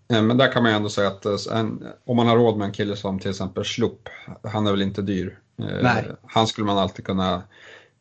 [0.08, 2.66] Men där kan man ju ändå säga att eh, en, om man har råd med
[2.66, 4.08] en kille som till exempel Slupp,
[4.42, 5.38] han är väl inte dyr.
[5.58, 6.04] Eh, Nej.
[6.26, 7.42] Han skulle man alltid kunna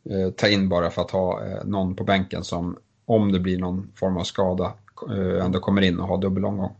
[0.09, 3.57] eh, ta in bara för att ha eh, någon på bänken som om det blir
[3.57, 4.73] någon form av skada
[5.09, 6.71] eh, ändå kommer in och har dubbelomgång.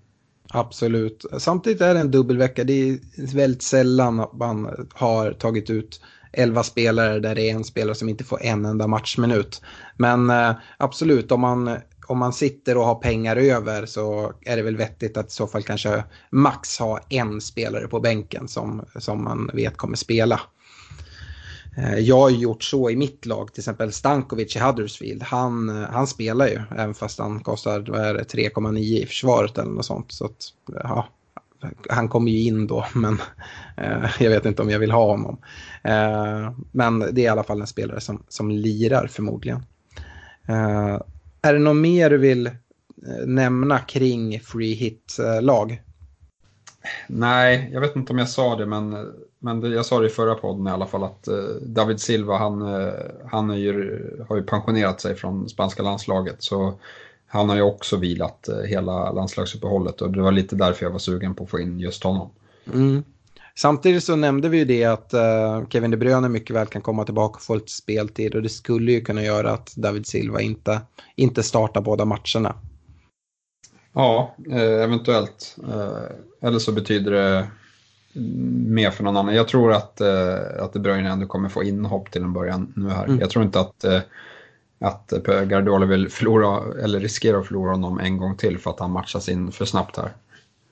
[0.50, 1.26] Absolut.
[1.38, 2.64] Samtidigt är det en dubbelvecka.
[2.64, 3.00] Det är
[3.36, 6.02] väldigt sällan man har tagit ut
[6.32, 9.62] 11 spelare där det är en spelare som inte får en enda matchminut.
[9.98, 14.64] Men eh, absolut, om man, om man sitter och har pengar över så är det
[14.64, 19.24] väl vettigt att i så fall kanske max ha en spelare på bänken som, som
[19.24, 20.40] man vet kommer spela.
[21.78, 25.24] Eh, jag har gjort så i mitt lag, till exempel Stankovic i Huddersfield.
[25.24, 30.12] Han, eh, han spelar ju, även fast han kostar 3,9 i försvaret eller något sånt.
[30.12, 31.08] Så att, eh, ja,
[31.90, 33.22] han kommer ju in då, men
[33.78, 35.38] eh, jag vet inte om jag vill ha honom.
[35.84, 39.64] Eh, men det är i alla fall en spelare som, som lirar förmodligen.
[40.48, 41.02] Eh,
[41.42, 42.52] är det något mer du vill
[43.26, 45.82] nämna kring free hit-lag?
[47.08, 50.10] Nej, jag vet inte om jag sa det, men, men det, jag sa det i
[50.10, 52.94] förra podden i alla fall att uh, David Silva, han, uh,
[53.26, 56.44] han ju, har ju pensionerat sig från spanska landslaget.
[56.44, 56.74] Så
[57.28, 61.00] han har ju också vilat uh, hela landslagsuppehållet och det var lite därför jag var
[61.00, 62.30] sugen på att få in just honom.
[62.74, 63.04] Mm.
[63.56, 65.14] Samtidigt så nämnde vi ju det att
[65.70, 68.92] Kevin De Bruyne mycket väl kan komma tillbaka och få lite speltid och det skulle
[68.92, 70.82] ju kunna göra att David Silva inte,
[71.16, 72.56] inte startar båda matcherna.
[73.94, 75.56] Ja, eh, eventuellt.
[75.68, 77.48] Eh, eller så betyder det
[78.14, 79.36] mer för någon annan.
[79.36, 82.89] Jag tror att, eh, att De Bruyne ändå kommer få inhopp till en början nu
[82.89, 83.05] här.
[83.05, 83.20] Mm.
[83.20, 83.86] Jag tror inte att,
[84.80, 88.91] att Guardiola vill förlora, eller riskera att förlora honom en gång till för att han
[88.91, 90.12] matchas in för snabbt här.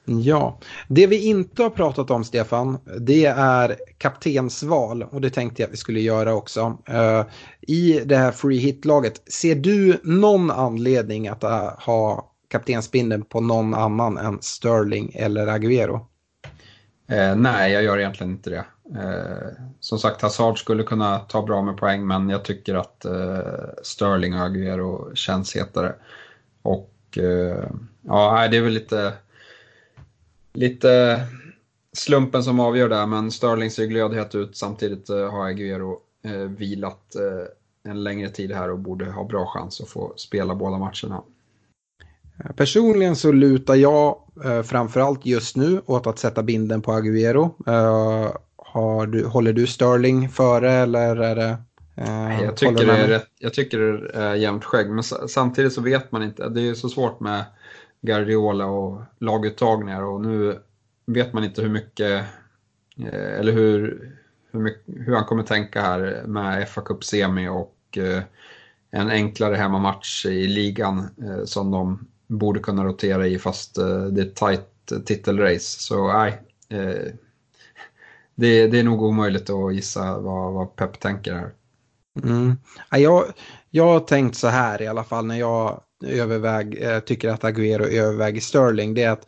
[0.10, 5.68] Ja, det vi inte har pratat om Stefan, det är kaptensval och det tänkte jag
[5.68, 6.78] att vi skulle göra också.
[6.90, 7.26] Uh,
[7.62, 11.44] I det här free hit-laget, ser du någon anledning att
[11.86, 16.00] ha kaptensbindeln på någon annan än Sterling eller Agüero?
[17.08, 18.66] Eh, nej, jag gör egentligen inte det.
[19.00, 23.70] Eh, som sagt, Hazard skulle kunna ta bra med poäng, men jag tycker att eh,
[23.84, 25.96] Sterling och Agüero känns hetare.
[26.62, 27.70] Och eh,
[28.02, 29.14] ja, det är väl lite,
[30.54, 31.22] lite
[31.94, 34.58] slumpen som avgör där, men Sterling ser glödhet ut.
[34.58, 39.46] Samtidigt eh, har Agüero eh, vilat eh, en längre tid här och borde ha bra
[39.46, 41.24] chans att få spela båda matcherna.
[42.56, 47.52] Personligen så lutar jag eh, framförallt just nu åt att sätta binden på Agüero.
[47.68, 51.58] Eh, har du, håller du Sterling före eller är det?
[51.96, 55.82] Eh, jag, tycker det är rätt, jag tycker det är jämnt skägg men samtidigt så
[55.82, 56.50] vet man inte.
[56.50, 57.46] Det är så svårt med
[58.02, 60.60] Guardiola och laguttagningar och nu
[61.06, 62.26] vet man inte hur mycket
[62.98, 64.12] eh, eller hur,
[64.52, 68.24] hur, mycket, hur han kommer tänka här med FA Cup semi och eh,
[68.92, 74.22] en enklare hemmamatch i ligan eh, som de borde kunna rotera i fast eh, det
[74.22, 74.70] är ett tajt
[75.06, 75.80] titelrace.
[75.80, 77.14] Så nej, eh,
[78.36, 81.52] det, det är nog omöjligt att gissa vad, vad Pep tänker här.
[82.24, 82.56] Mm.
[82.92, 83.26] Jag,
[83.70, 87.88] jag har tänkt så här i alla fall när jag överväg, eh, tycker att Agüero
[87.88, 88.94] överväger Sterling.
[88.94, 89.28] Det är att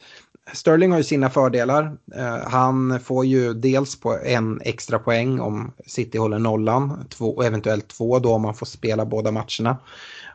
[0.53, 1.97] Sterling har ju sina fördelar.
[2.15, 7.07] Eh, han får ju dels på en extra poäng om City håller nollan.
[7.09, 9.77] Två, eventuellt två då om man får spela båda matcherna.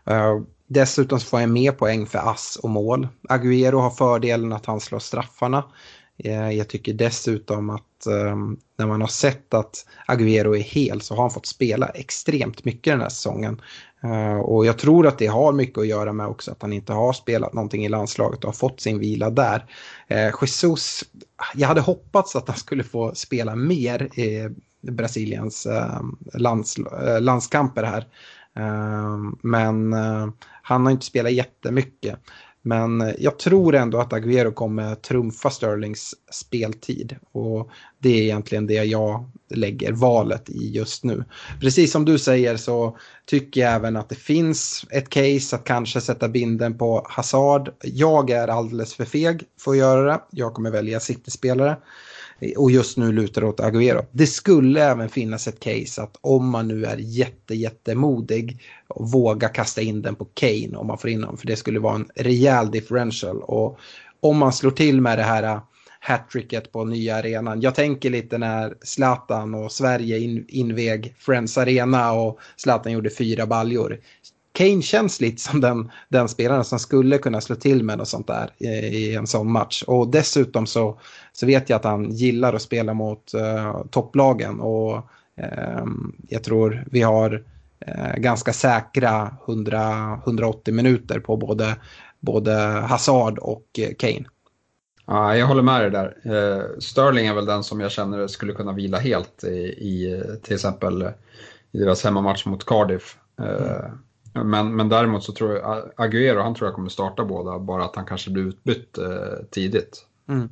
[0.06, 3.08] Eh, dessutom så får jag mer poäng för ass och mål.
[3.28, 5.64] Agüero har fördelen att han slår straffarna.
[6.18, 11.14] Eh, jag tycker dessutom att ehm, när man har sett att Agüero är hel så
[11.14, 13.60] har han fått spela extremt mycket den här säsongen.
[14.02, 16.92] Eh, och jag tror att det har mycket att göra med också att han inte
[16.92, 19.64] har spelat någonting i landslaget och har fått sin vila där.
[20.42, 21.04] Jesus,
[21.54, 24.48] jag hade hoppats att han skulle få spela mer i
[24.80, 26.76] Brasiliens ehm, lands,
[27.20, 28.06] landskamper här.
[28.56, 30.28] Ehm, men eh,
[30.62, 32.18] han har inte spelat jättemycket.
[32.66, 37.16] Men jag tror ändå att Agüero kommer trumfa Sterlings speltid.
[37.32, 41.24] Och det är egentligen det jag lägger valet i just nu.
[41.60, 46.00] Precis som du säger så tycker jag även att det finns ett case att kanske
[46.00, 47.70] sätta binden på Hazard.
[47.82, 50.20] Jag är alldeles för feg för att göra det.
[50.30, 51.76] Jag kommer välja City-spelare.
[52.56, 54.06] Och just nu lutar det åt Agüero.
[54.12, 59.48] Det skulle även finnas ett case att om man nu är jätte, jättemodig och våga
[59.48, 61.36] kasta in den på Kane om man får in honom.
[61.36, 63.42] För det skulle vara en rejäl differential.
[63.42, 63.78] Och
[64.20, 65.62] om man slår till med det här äh,
[66.00, 67.60] hattricket på nya arenan.
[67.60, 73.46] Jag tänker lite när Zlatan och Sverige in, inveg Friends Arena och Zlatan gjorde fyra
[73.46, 74.00] baljor.
[74.54, 78.26] Kane känns lite som den, den spelaren som skulle kunna slå till med något sånt
[78.26, 79.82] där i, i en sån match.
[79.86, 81.00] Och dessutom så,
[81.32, 84.96] så vet jag att han gillar att spela mot uh, topplagen och
[85.40, 85.84] uh,
[86.28, 87.44] jag tror vi har
[87.88, 91.76] uh, ganska säkra 100, 180 minuter på både,
[92.20, 92.52] både
[92.88, 94.24] Hazard och Kane.
[95.06, 96.80] Ja, jag håller med dig där.
[96.80, 101.08] Sterling är väl den som jag känner skulle kunna vila helt i, i till exempel
[101.72, 103.16] i deras hemmamatch mot Cardiff.
[103.38, 103.98] Mm.
[104.34, 107.96] Men, men däremot så tror jag Agüero, han tror jag kommer starta båda, bara att
[107.96, 110.06] han kanske blir utbytt eh, tidigt.
[110.28, 110.48] Mm.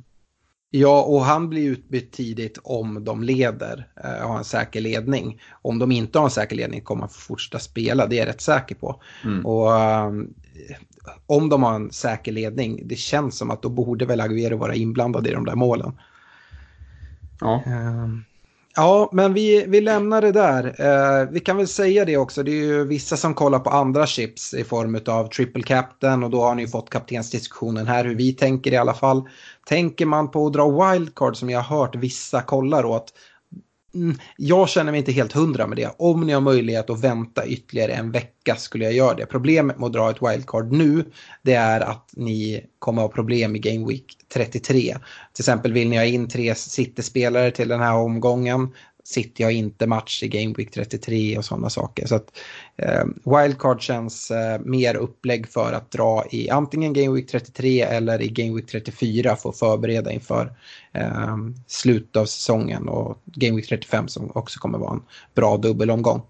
[0.69, 5.41] Ja, och han blir utbytt tidigt om de leder, eh, har en säker ledning.
[5.61, 8.41] Om de inte har en säker ledning kommer han fortsätta spela, det är jag rätt
[8.41, 9.01] säker på.
[9.23, 9.45] Mm.
[9.45, 10.33] Och um,
[11.25, 14.75] om de har en säker ledning, det känns som att då borde väl Agüero vara
[14.75, 15.91] inblandad i de där målen.
[17.39, 17.63] Ja.
[17.67, 18.25] Um,
[18.75, 20.65] Ja, men vi, vi lämnar det där.
[20.79, 24.05] Eh, vi kan väl säga det också, det är ju vissa som kollar på andra
[24.05, 28.33] chips i form av triple captain och då har ni fått kaptensdiskussionen här hur vi
[28.33, 29.23] tänker i alla fall.
[29.65, 33.13] Tänker man på att dra wildcard som jag har hört vissa kollar åt,
[33.95, 35.95] Mm, jag känner mig inte helt hundra med det.
[35.97, 39.25] Om ni har möjlighet att vänta ytterligare en vecka skulle jag göra det.
[39.25, 41.05] Problemet med att dra ett wildcard nu
[41.41, 44.81] det är att ni kommer att ha problem i Game Week 33.
[45.33, 48.69] Till exempel vill ni ha in tre City-spelare till den här omgången.
[49.03, 52.07] City har inte match i Game Week 33 och sådana saker.
[52.07, 52.37] Så att
[52.75, 58.21] eh, Wildcard känns eh, mer upplägg för att dra i antingen Game Week 33 eller
[58.21, 60.53] i Game Week 34 för att förbereda inför
[60.93, 61.37] eh,
[61.67, 65.03] slutet av säsongen och Game Week 35 som också kommer vara en
[65.35, 66.21] bra dubbelomgång.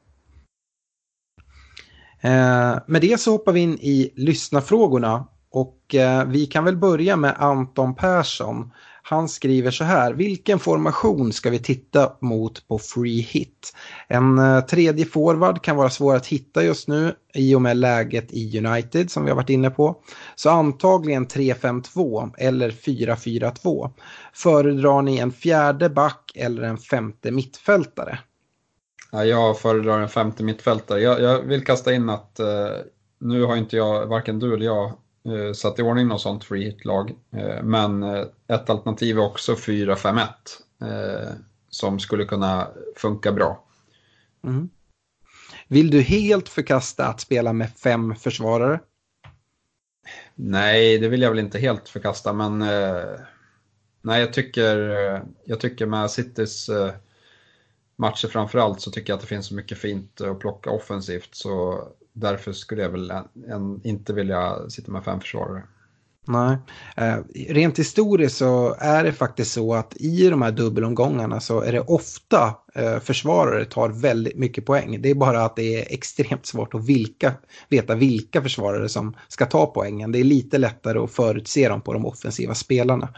[2.21, 7.15] Eh, med det så hoppar vi in i lyssnarfrågorna och eh, vi kan väl börja
[7.15, 8.71] med Anton Persson.
[9.05, 13.75] Han skriver så här, vilken formation ska vi titta mot på free hit?
[14.07, 18.27] En eh, tredje forward kan vara svår att hitta just nu i och med läget
[18.29, 19.95] i United som vi har varit inne på.
[20.35, 23.89] Så antagligen 3-5-2 eller 4-4-2.
[24.33, 28.19] Föredrar ni en fjärde back eller en femte mittfältare?
[29.11, 31.01] Ja, jag föredrar en femte mittfältare.
[31.01, 32.47] Jag, jag vill kasta in att eh,
[33.19, 34.91] nu har inte jag, varken du eller jag,
[35.55, 37.13] satt i ordning något sånt free hit-lag.
[37.31, 40.27] Eh, men eh, ett alternativ är också 4-5-1
[41.69, 43.63] som skulle kunna funka bra.
[44.43, 44.69] Mm.
[45.67, 48.79] Vill du helt förkasta att spela med fem försvarare?
[50.35, 52.59] Nej, det vill jag väl inte helt förkasta, men
[54.01, 54.77] nej, jag tycker,
[55.45, 56.69] jag tycker med Citys
[57.95, 61.83] matcher framförallt så tycker jag att det finns så mycket fint att plocka offensivt så
[62.13, 63.11] därför skulle jag väl
[63.47, 65.63] en, inte vilja sitta med fem försvarare.
[66.25, 66.57] Nej,
[66.97, 67.15] eh,
[67.53, 71.79] rent historiskt så är det faktiskt så att i de här dubbelomgångarna så är det
[71.79, 75.01] ofta eh, försvarare tar väldigt mycket poäng.
[75.01, 77.33] Det är bara att det är extremt svårt att vilka,
[77.69, 80.11] veta vilka försvarare som ska ta poängen.
[80.11, 83.09] Det är lite lättare att förutse dem på de offensiva spelarna.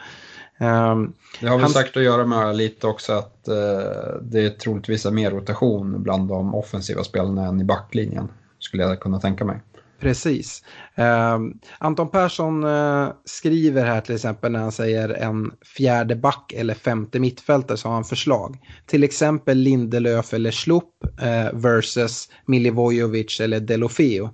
[0.59, 1.69] Um, det har väl han...
[1.69, 6.55] sagt att göra med lite också att uh, det är troligtvis mer rotation bland de
[6.55, 8.27] offensiva spelarna än i backlinjen
[8.65, 9.61] skulle jag kunna tänka mig.
[9.99, 10.63] Precis.
[10.95, 11.39] Eh,
[11.77, 17.19] Anton Persson eh, skriver här till exempel när han säger en fjärde back eller femte
[17.19, 18.57] mittfältare så har han förslag.
[18.85, 24.29] Till exempel Lindelöf eller Slupp eh, versus Milivojevic eller Delofeo.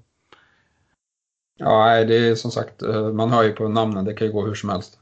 [1.57, 4.45] Ja, det är som sagt, eh, man hör ju på namnen, det kan ju gå
[4.45, 4.99] hur som helst.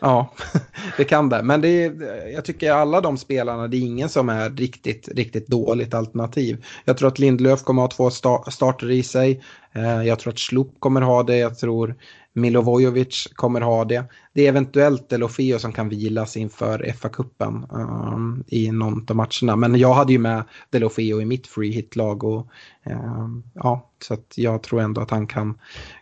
[0.00, 0.32] Ja,
[0.96, 1.42] det kan det.
[1.42, 5.46] Men det är, jag tycker alla de spelarna, det är ingen som är riktigt, riktigt
[5.46, 6.64] dåligt alternativ.
[6.84, 9.42] Jag tror att Lindlöf kommer att ha två starter i sig.
[9.72, 11.36] Eh, jag tror att Slupp kommer ha det.
[11.36, 11.94] Jag tror
[12.32, 14.04] Milovojevic kommer ha det.
[14.32, 19.56] Det är eventuellt Delofeo som kan vilas inför FA-cupen um, ehm, i någon av matcherna.
[19.56, 22.24] Men jag hade ju med Delofeo i mitt free hit-lag.
[22.24, 25.58] Um, ja, så att jag tror ändå att han kan,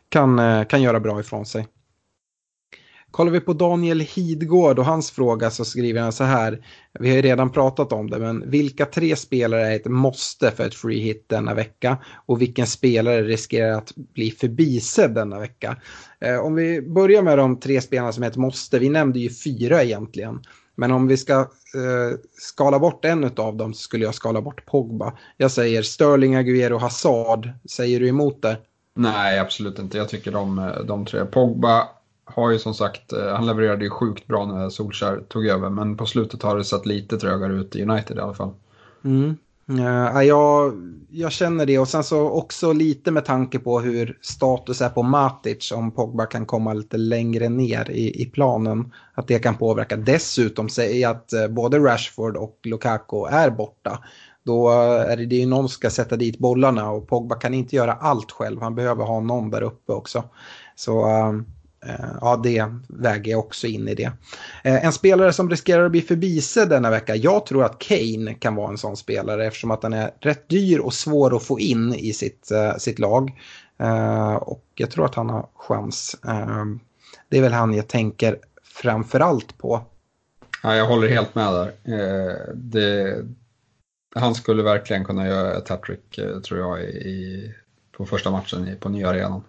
[0.09, 1.67] kan, eh, kan göra bra ifrån sig
[3.17, 6.67] kollar vi på Daniel Hidgård och hans fråga så skriver han så här.
[7.01, 10.67] Vi har ju redan pratat om det, men vilka tre spelare är ett måste för
[10.67, 11.99] ett free hit denna vecka?
[12.27, 15.77] Och vilken spelare riskerar att bli förbisedd denna vecka?
[16.21, 19.31] Eh, om vi börjar med de tre spelarna som är ett måste, vi nämnde ju
[19.31, 20.41] fyra egentligen.
[20.75, 24.67] Men om vi ska eh, skala bort en av dem så skulle jag skala bort
[24.67, 25.13] Pogba.
[25.37, 27.49] Jag säger Sterling, Aguero, Hazard.
[27.71, 28.57] Säger du emot det?
[28.95, 29.99] Nej, absolut inte.
[29.99, 31.25] Jag tycker de, de tre.
[31.25, 31.89] Pogba
[32.27, 35.97] har ju som sagt, eh, han levererade ju sjukt bra när Solskär tog över, men
[35.97, 38.51] på slutet har det sett lite trögare ut i United i alla fall.
[39.05, 39.37] Mm.
[39.71, 40.73] Uh, jag,
[41.11, 45.03] jag känner det och sen så också lite med tanke på hur status är på
[45.03, 48.93] Matic om Pogba kan komma lite längre ner i, i planen.
[49.15, 49.97] Att det kan påverka.
[49.97, 53.99] Dessutom säger att eh, både Rashford och Lukaku är borta.
[54.43, 54.71] Då
[55.09, 58.33] är det, ju någon som ska sätta dit bollarna och Pogba kan inte göra allt
[58.33, 58.63] själv.
[58.63, 60.25] Han behöver ha någon där uppe också.
[60.77, 61.45] Så ehm,
[61.89, 64.13] Eh, ja, det väger jag också in i det.
[64.65, 68.55] Eh, en spelare som riskerar att bli förbisedd denna vecka, jag tror att Kane kan
[68.55, 71.95] vara en sån spelare eftersom att han är rätt dyr och svår att få in
[71.95, 73.33] i sitt, eh, sitt lag.
[74.41, 76.17] Och jag tror att han har chans.
[77.29, 79.83] Det är väl han jag tänker framförallt på.
[80.63, 81.73] Ja, jag håller helt med där.
[82.55, 83.17] Det,
[84.15, 87.55] han skulle verkligen kunna göra ett hattrick tror jag i,
[87.97, 89.43] på första matchen på nya arenan.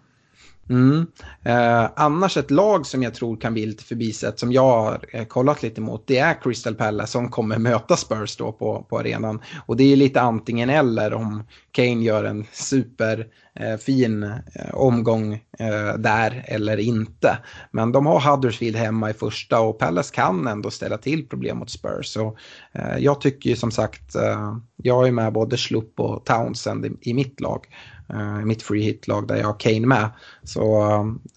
[0.70, 1.08] Mm.
[1.44, 5.26] Eh, annars ett lag som jag tror kan bli lite förbisett som jag har eh,
[5.26, 9.42] kollat lite mot det är Crystal Palace som kommer möta Spurs då på, på arenan.
[9.66, 15.94] Och det är lite antingen eller om Kane gör en superfin eh, eh, omgång eh,
[15.98, 17.38] där eller inte.
[17.72, 21.70] Men de har Huddersfield hemma i första och Palace kan ändå ställa till problem mot
[21.70, 22.08] Spurs.
[22.08, 22.38] Så,
[22.72, 26.92] eh, jag tycker ju som sagt, eh, jag är med både Slupp och Townsend i,
[27.02, 27.66] i mitt lag
[28.14, 30.10] uh, mitt free hit-lag där jag har Kane med.
[30.44, 30.86] Så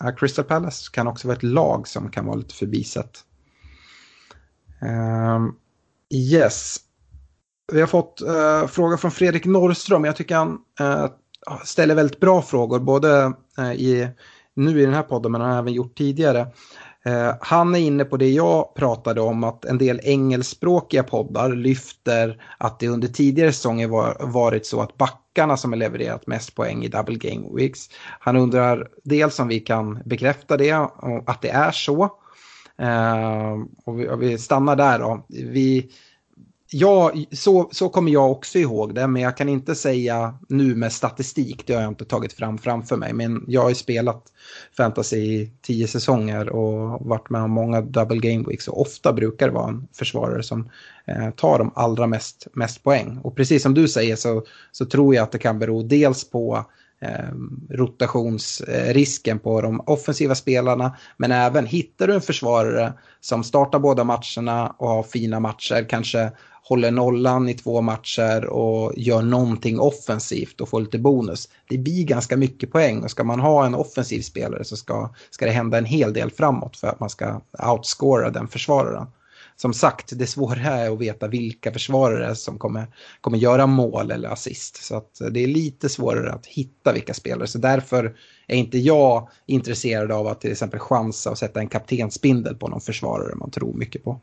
[0.05, 3.25] uh, Crystal Palace kan också vara ett lag som kan vara lite förbisett.
[4.83, 5.53] Uh, ehm,
[6.15, 6.77] yes.
[7.73, 10.05] Vi har fått eh, uh, fråga från Fredrik Norrström.
[10.05, 11.07] Jag tycker han eh,
[11.65, 13.33] ställer väldigt bra frågor, både
[13.77, 14.09] i,
[14.55, 16.47] nu i den här podden men han har även gjort tidigare.
[17.41, 22.81] Han är inne på det jag pratade om att en del engelskspråkiga poddar lyfter att
[22.81, 26.85] det under tidigare säsonger var, varit så att back backarna som har levererat mest poäng
[26.85, 27.89] i double game weeks.
[28.21, 30.73] Han undrar dels om vi kan bekräfta det,
[31.27, 32.05] att det är så.
[32.83, 35.27] Uh, och, vi, och vi, stannar där då.
[35.29, 35.91] Vi,
[36.73, 40.93] ja, så, så kommer jag också ihåg det, men jag kan inte säga nu med
[40.93, 43.13] statistik, det har jag inte tagit fram framför mig.
[43.13, 44.25] Men jag har ju spelat
[44.77, 49.47] fantasy i tio säsonger och varit med om många double game weeks och ofta brukar
[49.47, 50.71] det vara en försvarare som
[51.05, 53.19] eh, tar de allra mest, mest poäng.
[53.23, 56.57] Och precis som du säger så, så tror jag att det kan bero dels på
[56.57, 56.65] eh,
[57.03, 60.97] Ehm, rotationsrisken på de offensiva spelarna.
[61.17, 66.31] Men även hittar du en försvarare som startar båda matcherna och har fina matcher, kanske
[66.63, 71.49] håller nollan i två matcher och gör någonting offensivt och får lite bonus.
[71.69, 75.47] Det blir ganska mycket poäng och ska man ha en offensiv spelare så ska, ska
[75.47, 77.41] det hända en hel del framåt för att man ska
[77.73, 79.07] outscora den försvararen.
[79.61, 82.87] Som sagt, det svåra är att veta vilka försvarare som kommer,
[83.21, 84.85] kommer göra mål eller assist.
[84.85, 87.47] Så att det är lite svårare att hitta vilka spelare.
[87.47, 92.55] Så därför är inte jag intresserad av att till exempel chansa och sätta en kaptensbindel
[92.57, 94.21] på någon försvarare man tror mycket på.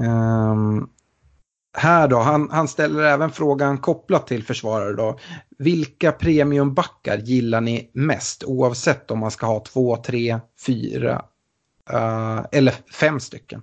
[0.00, 0.88] Um,
[1.78, 5.18] här då, han, han, ställer även frågan kopplat till försvarare då.
[5.58, 11.31] Vilka premiumbackar gillar ni mest oavsett om man ska ha två, tre, fyra uh,
[11.92, 13.62] Eh, eller fem stycken?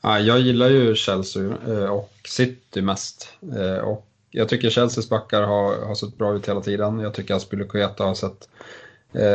[0.00, 3.28] Ja, jag gillar ju Chelsea eh, och City mest.
[3.56, 6.98] Eh, och jag tycker Chelseas backar har, har sett bra ut hela tiden.
[6.98, 8.48] Jag tycker Aspilicueta har sett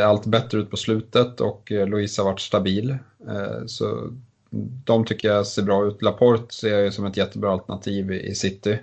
[0.03, 2.97] allt bättre ut på slutet och Louise har varit stabil.
[3.67, 4.09] Så
[4.83, 6.01] de tycker jag ser bra ut.
[6.01, 8.79] Laporte ser jag ju som ett jättebra alternativ i City.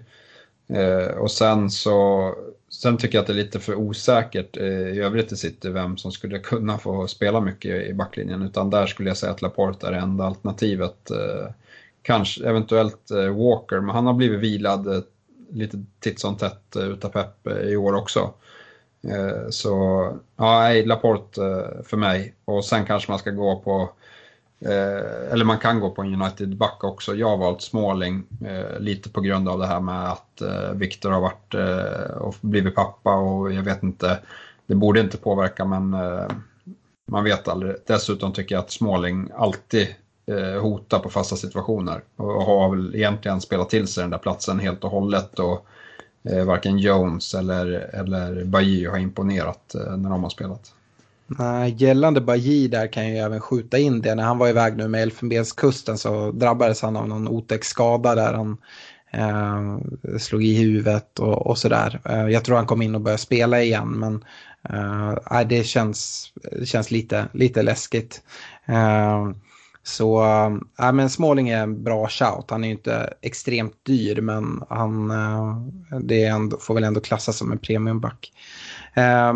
[1.19, 2.31] Och sen så
[2.81, 5.97] sen tycker jag att det är lite för osäkert eh, i övrigt i City vem
[5.97, 8.43] som skulle kunna få spela mycket i backlinjen.
[8.43, 11.11] Utan där skulle jag säga att Laporte är det enda alternativet.
[11.11, 11.51] Eh,
[12.03, 15.03] kanske eventuellt eh, Walker, men han har blivit vilad eh,
[15.51, 18.31] lite titt som tätt eh, utav Pep eh, i år också.
[19.51, 22.35] Så ja, Laporte för mig.
[22.45, 23.91] Och sen kanske man ska gå på
[24.65, 27.15] Eh, eller man kan gå på en United-back också.
[27.15, 31.11] Jag har valt Småling eh, lite på grund av det här med att eh, Viktor
[31.11, 34.19] har varit eh, och blivit pappa och jag vet inte,
[34.67, 36.27] det borde inte påverka men eh,
[37.07, 37.77] man vet aldrig.
[37.87, 39.89] Dessutom tycker jag att Småling alltid
[40.27, 44.59] eh, hotar på fasta situationer och har väl egentligen spelat till sig den där platsen
[44.59, 45.39] helt och hållet.
[45.39, 45.67] Och,
[46.47, 50.73] varken Jones eller, eller Bajy har imponerat när de har spelat.
[51.27, 54.15] Nej, gällande Bajir där kan jag ju även skjuta in det.
[54.15, 58.33] När han var iväg nu med Elfenbenskusten så drabbades han av någon otäck skada där
[58.33, 58.57] han
[59.11, 59.79] eh,
[60.19, 62.01] slog i huvudet och, och sådär.
[62.05, 64.25] Eh, jag tror han kom in och började spela igen men
[64.69, 66.33] eh, det, känns,
[66.65, 68.23] känns lite, lite läskigt.
[68.67, 69.31] Eh,
[69.83, 70.25] så
[70.81, 72.51] äh, men Småling är en bra shout.
[72.51, 75.61] Han är ju inte extremt dyr men han äh,
[76.01, 78.33] det ändå, får väl ändå klassas som en premiumback.
[78.95, 79.35] Äh,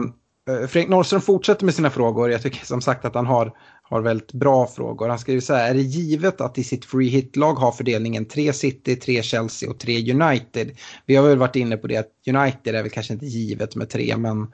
[0.49, 2.31] Eh, Fredrik Norrström fortsätter med sina frågor.
[2.31, 5.09] Jag tycker som sagt att han har, har väldigt bra frågor.
[5.09, 8.53] Han skriver så här, är det givet att i sitt free hit-lag har fördelningen 3
[8.53, 10.71] City, 3 Chelsea och 3 United?
[11.07, 13.91] Vi har väl varit inne på det att United är väl kanske inte givet med
[13.91, 14.17] 3.
[14.17, 14.47] men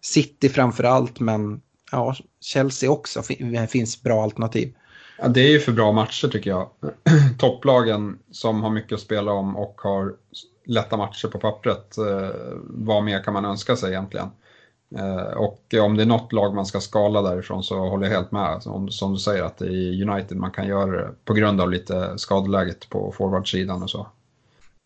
[0.00, 1.60] City framför allt, men
[1.92, 3.22] ja, Chelsea också
[3.68, 4.74] finns bra alternativ.
[5.18, 6.70] Ja, det är ju för bra matcher tycker jag.
[7.38, 10.12] Topplagen som har mycket att spela om och har
[10.66, 12.30] lätta matcher på pappret, eh,
[12.60, 14.28] vad mer kan man önska sig egentligen?
[14.98, 18.32] Eh, och om det är något lag man ska skala därifrån så håller jag helt
[18.32, 18.42] med.
[18.42, 21.60] Alltså, som, som du säger att det är United man kan göra det på grund
[21.60, 24.06] av lite skadeläget på forwardsidan och så.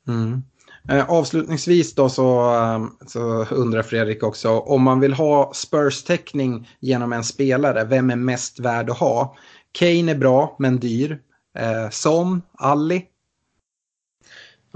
[0.08, 0.42] Mm.
[0.88, 7.12] Eh, avslutningsvis då så, eh, så undrar Fredrik också om man vill ha Spurs-täckning genom
[7.12, 9.36] en spelare, vem är mest värd att ha?
[9.72, 11.20] Kane är bra men dyr.
[11.58, 13.04] Eh, Son, Ali.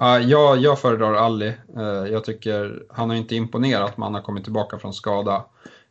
[0.01, 1.55] Jag, jag föredrar Ali.
[1.77, 5.45] Eh, jag tycker han har inte imponerat men han har kommit tillbaka från skada.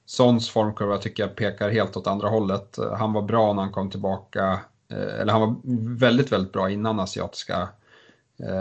[0.06, 2.78] Sons formkurva tycker jag pekar helt åt andra hållet.
[2.78, 4.60] Eh, han var bra när han kom tillbaka,
[4.92, 5.56] eh, eller han var
[5.98, 7.70] väldigt, väldigt bra innan asiatiska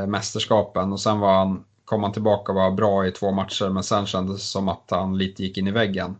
[0.09, 3.83] mästerskapen och sen var han, kom han tillbaka och var bra i två matcher men
[3.83, 6.17] sen kändes det som att han lite gick in i väggen.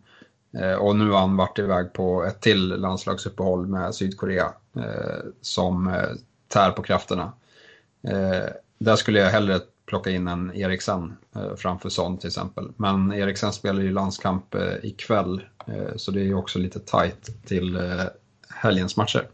[0.79, 4.53] Och nu har han varit iväg på ett till landslagsuppehåll med Sydkorea
[5.41, 5.95] som
[6.47, 7.31] tär på krafterna.
[8.79, 12.71] Där skulle jag hellre plocka in en Eriksen eh, framför Son till exempel.
[12.77, 17.45] Men Eriksen spelar ju landskamp eh, ikväll eh, så det är ju också lite tight
[17.45, 17.79] till
[18.49, 19.27] helgens matcher.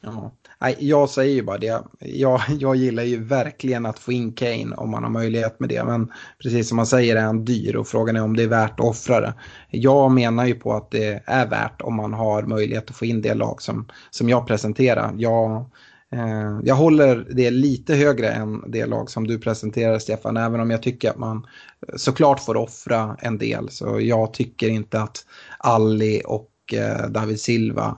[0.00, 0.32] Ja.
[0.78, 1.82] Jag säger ju bara det.
[1.98, 5.84] Jag, jag gillar ju verkligen att få in Kane om man har möjlighet med det.
[5.84, 6.12] Men
[6.42, 8.86] precis som man säger är han dyr och frågan är om det är värt att
[8.86, 9.34] offra det.
[9.70, 13.22] Jag menar ju på att det är värt om man har möjlighet att få in
[13.22, 15.12] det lag som, som jag presenterar.
[15.16, 15.70] Jag,
[16.14, 20.36] Eh, jag håller det lite högre än det lag som du presenterar Stefan.
[20.36, 21.46] Även om jag tycker att man
[21.88, 23.68] eh, såklart får offra en del.
[23.70, 25.26] Så jag tycker inte att
[25.58, 27.96] Alli och eh, David Silva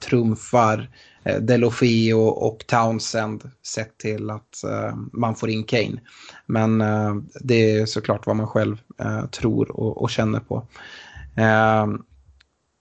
[0.00, 0.90] trumfar
[1.40, 4.64] Delofeo och Townsend sett till att
[5.12, 6.00] man får in Kane.
[6.46, 6.78] Men
[7.40, 8.76] det är såklart vad man själv
[9.30, 10.66] tror och, känner på.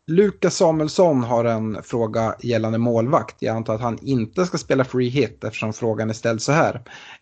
[0.10, 3.36] Lukas Samuelsson har en fråga gällande målvakt.
[3.40, 6.82] Jag antar att han inte ska spela free hit eftersom frågan är ställd så här.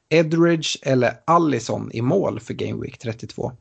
[0.09, 3.51] Edridge eller Allison i mål för Game Week 32?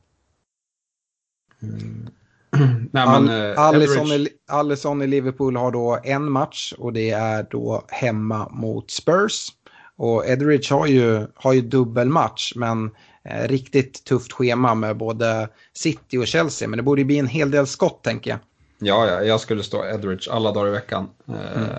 [1.61, 2.09] Mm.
[2.91, 7.47] Nej, men, eh, Allison, i, Allison i Liverpool har då en match och det är
[7.51, 9.47] då hemma mot Spurs.
[9.95, 12.91] Och Edridge har ju, har ju dubbelmatch men
[13.23, 16.67] eh, riktigt tufft schema med både City och Chelsea.
[16.67, 18.39] Men det borde bli en hel del skott tänker jag.
[18.79, 21.09] Ja, ja jag skulle stå Edridge alla dagar i veckan.
[21.27, 21.71] Eh, mm.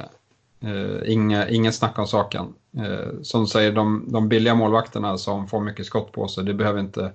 [0.65, 2.55] Uh, inga, ingen snack om saken.
[2.79, 6.81] Uh, som säger, de, de billiga målvakterna som får mycket skott på sig, det behöver
[6.81, 7.13] inte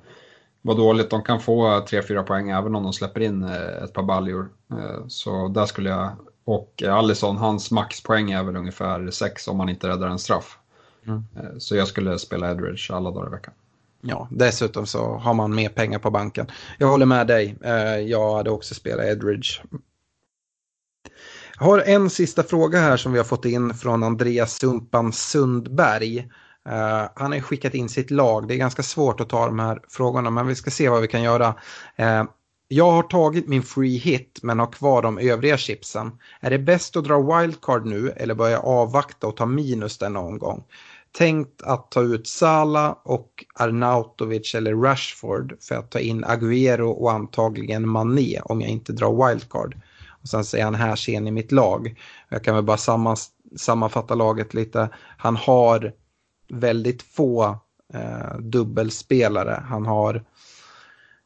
[0.62, 1.10] vara dåligt.
[1.10, 3.44] De kan få 3-4 poäng även om de släpper in
[3.84, 4.50] ett par baljor.
[4.72, 6.12] Eh, så där skulle jag,
[6.46, 10.58] och Allison, hans maxpoäng är väl ungefär 6 om man inte räddar en straff.
[11.08, 11.24] Mm.
[11.60, 13.54] Så jag skulle spela Edridge alla dagar i veckan.
[14.06, 16.48] Ja, dessutom så har man mer pengar på banken.
[16.78, 17.56] Jag håller med dig.
[17.64, 19.62] Eh, jag hade också spelat Edridge.
[21.60, 26.20] Jag har en sista fråga här som vi har fått in från Andreas Sumpan Sundberg.
[26.70, 28.48] Uh, han har skickat in sitt lag.
[28.48, 31.08] Det är ganska svårt att ta de här frågorna men vi ska se vad vi
[31.08, 31.48] kan göra.
[32.00, 32.24] Uh,
[32.68, 36.12] jag har tagit min free hit men har kvar de övriga chipsen.
[36.40, 40.64] Är det bäst att dra wildcard nu eller börja avvakta och ta minus denna omgång?
[41.18, 47.12] Tänkt att ta ut Sala och Arnautovic eller Rashford för att ta in Agüero och
[47.12, 49.76] antagligen Mané om jag inte drar wildcard.
[50.24, 52.00] Och sen säger han här ser ni mitt lag.
[52.30, 53.16] Jag kan väl bara
[53.58, 54.90] sammanfatta laget lite.
[55.18, 55.94] Han har
[56.50, 57.58] väldigt få
[57.94, 59.64] eh, dubbelspelare.
[59.70, 60.16] Han har,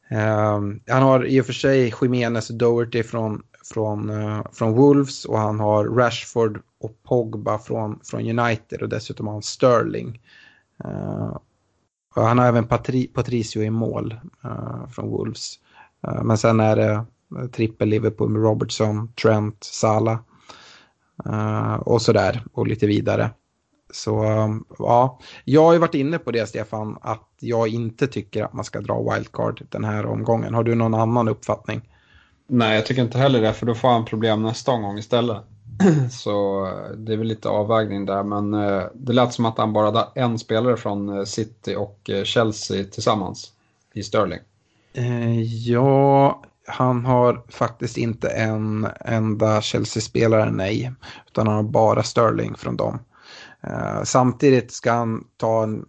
[0.09, 3.43] eh, han har i och för sig Jiménez och Doherty från,
[3.73, 9.27] från, eh, från Wolves och han har Rashford och Pogba från, från United och dessutom
[9.27, 10.21] har han Sterling.
[10.83, 11.37] Eh,
[12.09, 15.59] han har även Patri Patricio i mål eh, från Wolves.
[16.23, 17.05] Men sen är det
[17.51, 20.19] trippel Liverpool med Robertson, Trent, Salah
[21.79, 23.29] och sådär och lite vidare.
[23.91, 24.23] Så
[24.79, 28.65] ja, jag har ju varit inne på det Stefan, att jag inte tycker att man
[28.65, 30.53] ska dra wildcard den här omgången.
[30.53, 31.81] Har du någon annan uppfattning?
[32.47, 35.37] Nej, jag tycker inte heller det, för då får han problem nästa omgång istället.
[36.11, 39.73] Så eh, det är väl lite avvägning där, men eh, det lät som att han
[39.73, 43.51] bara hade en spelare från eh, City och Chelsea tillsammans
[43.93, 44.39] i Sterling.
[45.65, 50.91] Ja, han har faktiskt inte en enda Chelsea-spelare, nej.
[51.27, 52.99] Utan han har bara Sterling från dem.
[54.03, 55.85] Samtidigt ska han ta en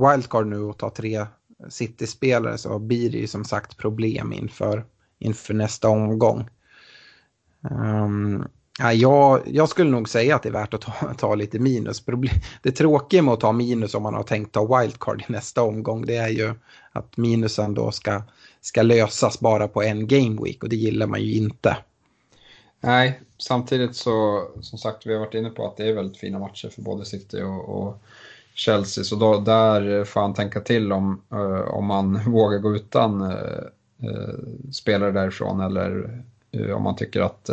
[0.00, 1.26] wildcard nu och ta tre
[1.68, 4.84] City-spelare så blir det ju som sagt problem inför,
[5.18, 6.48] inför nästa omgång.
[7.70, 8.48] Um,
[8.78, 12.04] ja, jag, jag, skulle nog säga att det är värt att ta, ta lite minus.
[12.62, 16.06] Det tråkiga med att ta minus om man har tänkt ta wildcard i nästa omgång
[16.06, 16.54] det är ju
[16.92, 18.22] att minusen då ska
[18.66, 21.76] ska lösas bara på en game week och det gillar man ju inte.
[22.80, 26.38] Nej, samtidigt så som sagt vi har varit inne på att det är väldigt fina
[26.38, 28.02] matcher för både City och, och
[28.54, 33.22] Chelsea så då, där får han tänka till om, eh, om man vågar gå utan
[33.30, 33.64] eh,
[34.72, 36.22] spelare därifrån eller
[36.74, 37.50] om man tycker att,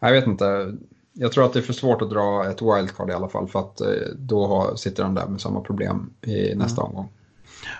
[0.00, 0.74] jag vet inte,
[1.12, 3.58] jag tror att det är för svårt att dra ett wildcard i alla fall för
[3.58, 3.80] att
[4.16, 6.90] då har, sitter han där med samma problem i nästa mm.
[6.90, 7.08] omgång.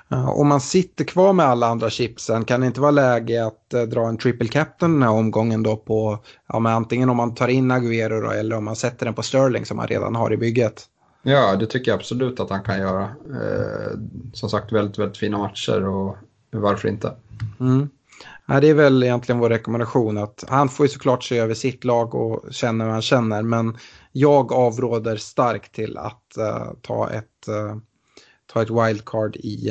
[0.09, 3.83] Om man sitter kvar med alla andra chipsen kan det inte vara läge att eh,
[3.83, 7.49] dra en triple captain den här omgången då på, ja men antingen om man tar
[7.49, 10.37] in Agüero då eller om man sätter den på Sterling som man redan har i
[10.37, 10.85] bygget.
[11.23, 13.03] Ja, det tycker jag absolut att han kan göra.
[13.03, 13.99] Eh,
[14.33, 16.17] som sagt, väldigt, väldigt fina matcher och
[16.61, 17.13] varför inte?
[17.61, 17.89] Mm.
[18.47, 21.85] Nej, det är väl egentligen vår rekommendation att han får ju såklart se över sitt
[21.85, 23.77] lag och känna vad han känner men
[24.13, 27.77] jag avråder starkt till att uh, ta ett uh,
[28.53, 29.71] ta ett wildcard i,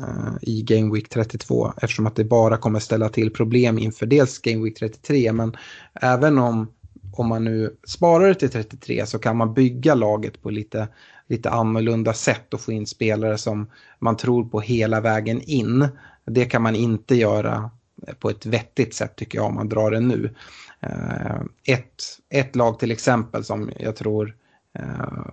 [0.00, 4.38] uh, i Game Week 32 eftersom att det bara kommer ställa till problem inför dels
[4.38, 5.56] Game Week 33 men
[5.94, 6.72] även om,
[7.12, 10.88] om man nu sparar det till 33 så kan man bygga laget på lite,
[11.28, 15.88] lite annorlunda sätt att få in spelare som man tror på hela vägen in.
[16.24, 17.70] Det kan man inte göra
[18.18, 20.34] på ett vettigt sätt tycker jag om man drar det nu.
[20.80, 24.36] Eh, ett, ett lag till exempel som jag tror
[24.78, 25.32] eh,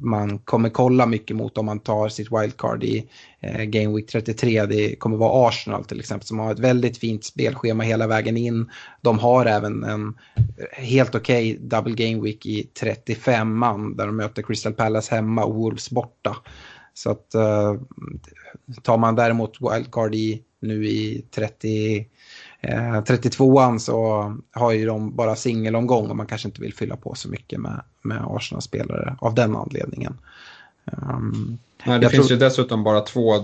[0.00, 3.08] man kommer kolla mycket mot om man tar sitt wildcard i
[3.40, 4.66] eh, Game Week 33.
[4.66, 8.70] Det kommer vara Arsenal till exempel som har ett väldigt fint spelschema hela vägen in.
[9.00, 14.06] De har även en eh, helt okej okay double Game Week i 35 man där
[14.06, 16.36] de möter Crystal Palace hemma och Wolves borta.
[16.94, 17.74] Så att eh,
[18.82, 22.06] tar man däremot wildcard i nu i 30
[22.60, 27.14] Eh, 32an så har ju de bara singelomgång och man kanske inte vill fylla på
[27.14, 30.18] så mycket med, med Arsenal-spelare av den anledningen.
[30.84, 32.38] Um, Nej, det finns tror...
[32.38, 33.34] ju dessutom bara två,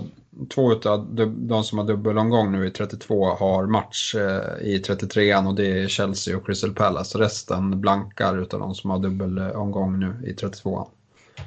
[0.49, 5.55] två av de som har dubbelomgång nu i 32 har match eh, i 33an och
[5.55, 7.19] det är Chelsea och Crystal Palace.
[7.19, 10.87] Resten blankar utav de som har dubbelomgång nu i 32an.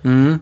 [0.02, 0.38] Mm.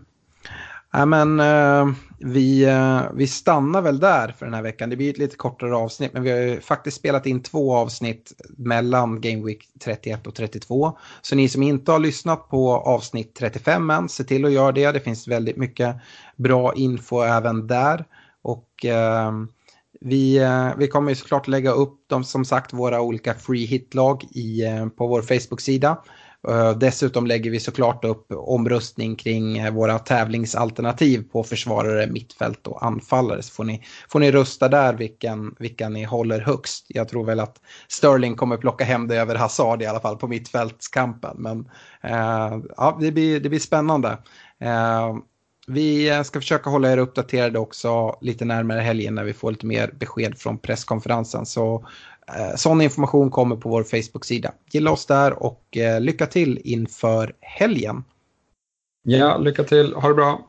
[0.97, 4.91] Ja, men, uh, vi, uh, vi stannar väl där för den här veckan.
[4.91, 8.33] Det blir ett lite kortare avsnitt, men vi har ju faktiskt spelat in två avsnitt
[8.49, 10.99] mellan Game Week 31 och 32.
[11.23, 14.93] Så ni som inte har lyssnat på avsnitt 35 än, se till att göra det.
[14.93, 15.97] Det finns väldigt mycket
[16.37, 18.05] bra info även där.
[18.43, 19.47] Och uh,
[20.01, 20.41] vi,
[20.77, 24.25] vi kommer ju såklart lägga upp de, som sagt våra olika free hit-lag
[24.97, 25.97] på vår Facebook-sida.
[26.49, 32.87] Eh, dessutom lägger vi såklart upp omröstning kring eh, våra tävlingsalternativ på försvarare, mittfält och
[32.87, 33.43] anfallare.
[33.43, 36.87] Så får ni, får ni rösta där vilken, vilka ni håller högst.
[36.89, 40.29] Jag tror väl att Sterling kommer plocka hem det över Hazard i alla fall på
[40.29, 41.37] mittfältskampen.
[41.39, 41.69] Men
[42.03, 44.19] eh, ja, det, blir, det blir spännande.
[44.61, 45.17] Eh,
[45.69, 49.95] vi ska försöka hålla er uppdaterade också lite närmare helgen när vi får lite mer
[49.99, 51.47] besked från presskonferensen.
[51.47, 51.87] Så
[52.35, 54.53] Eh, sån information kommer på vår Facebook-sida.
[54.71, 58.05] Gilla oss där och eh, lycka till inför helgen.
[59.03, 59.95] Ja, lycka till.
[59.95, 60.49] Ha det bra.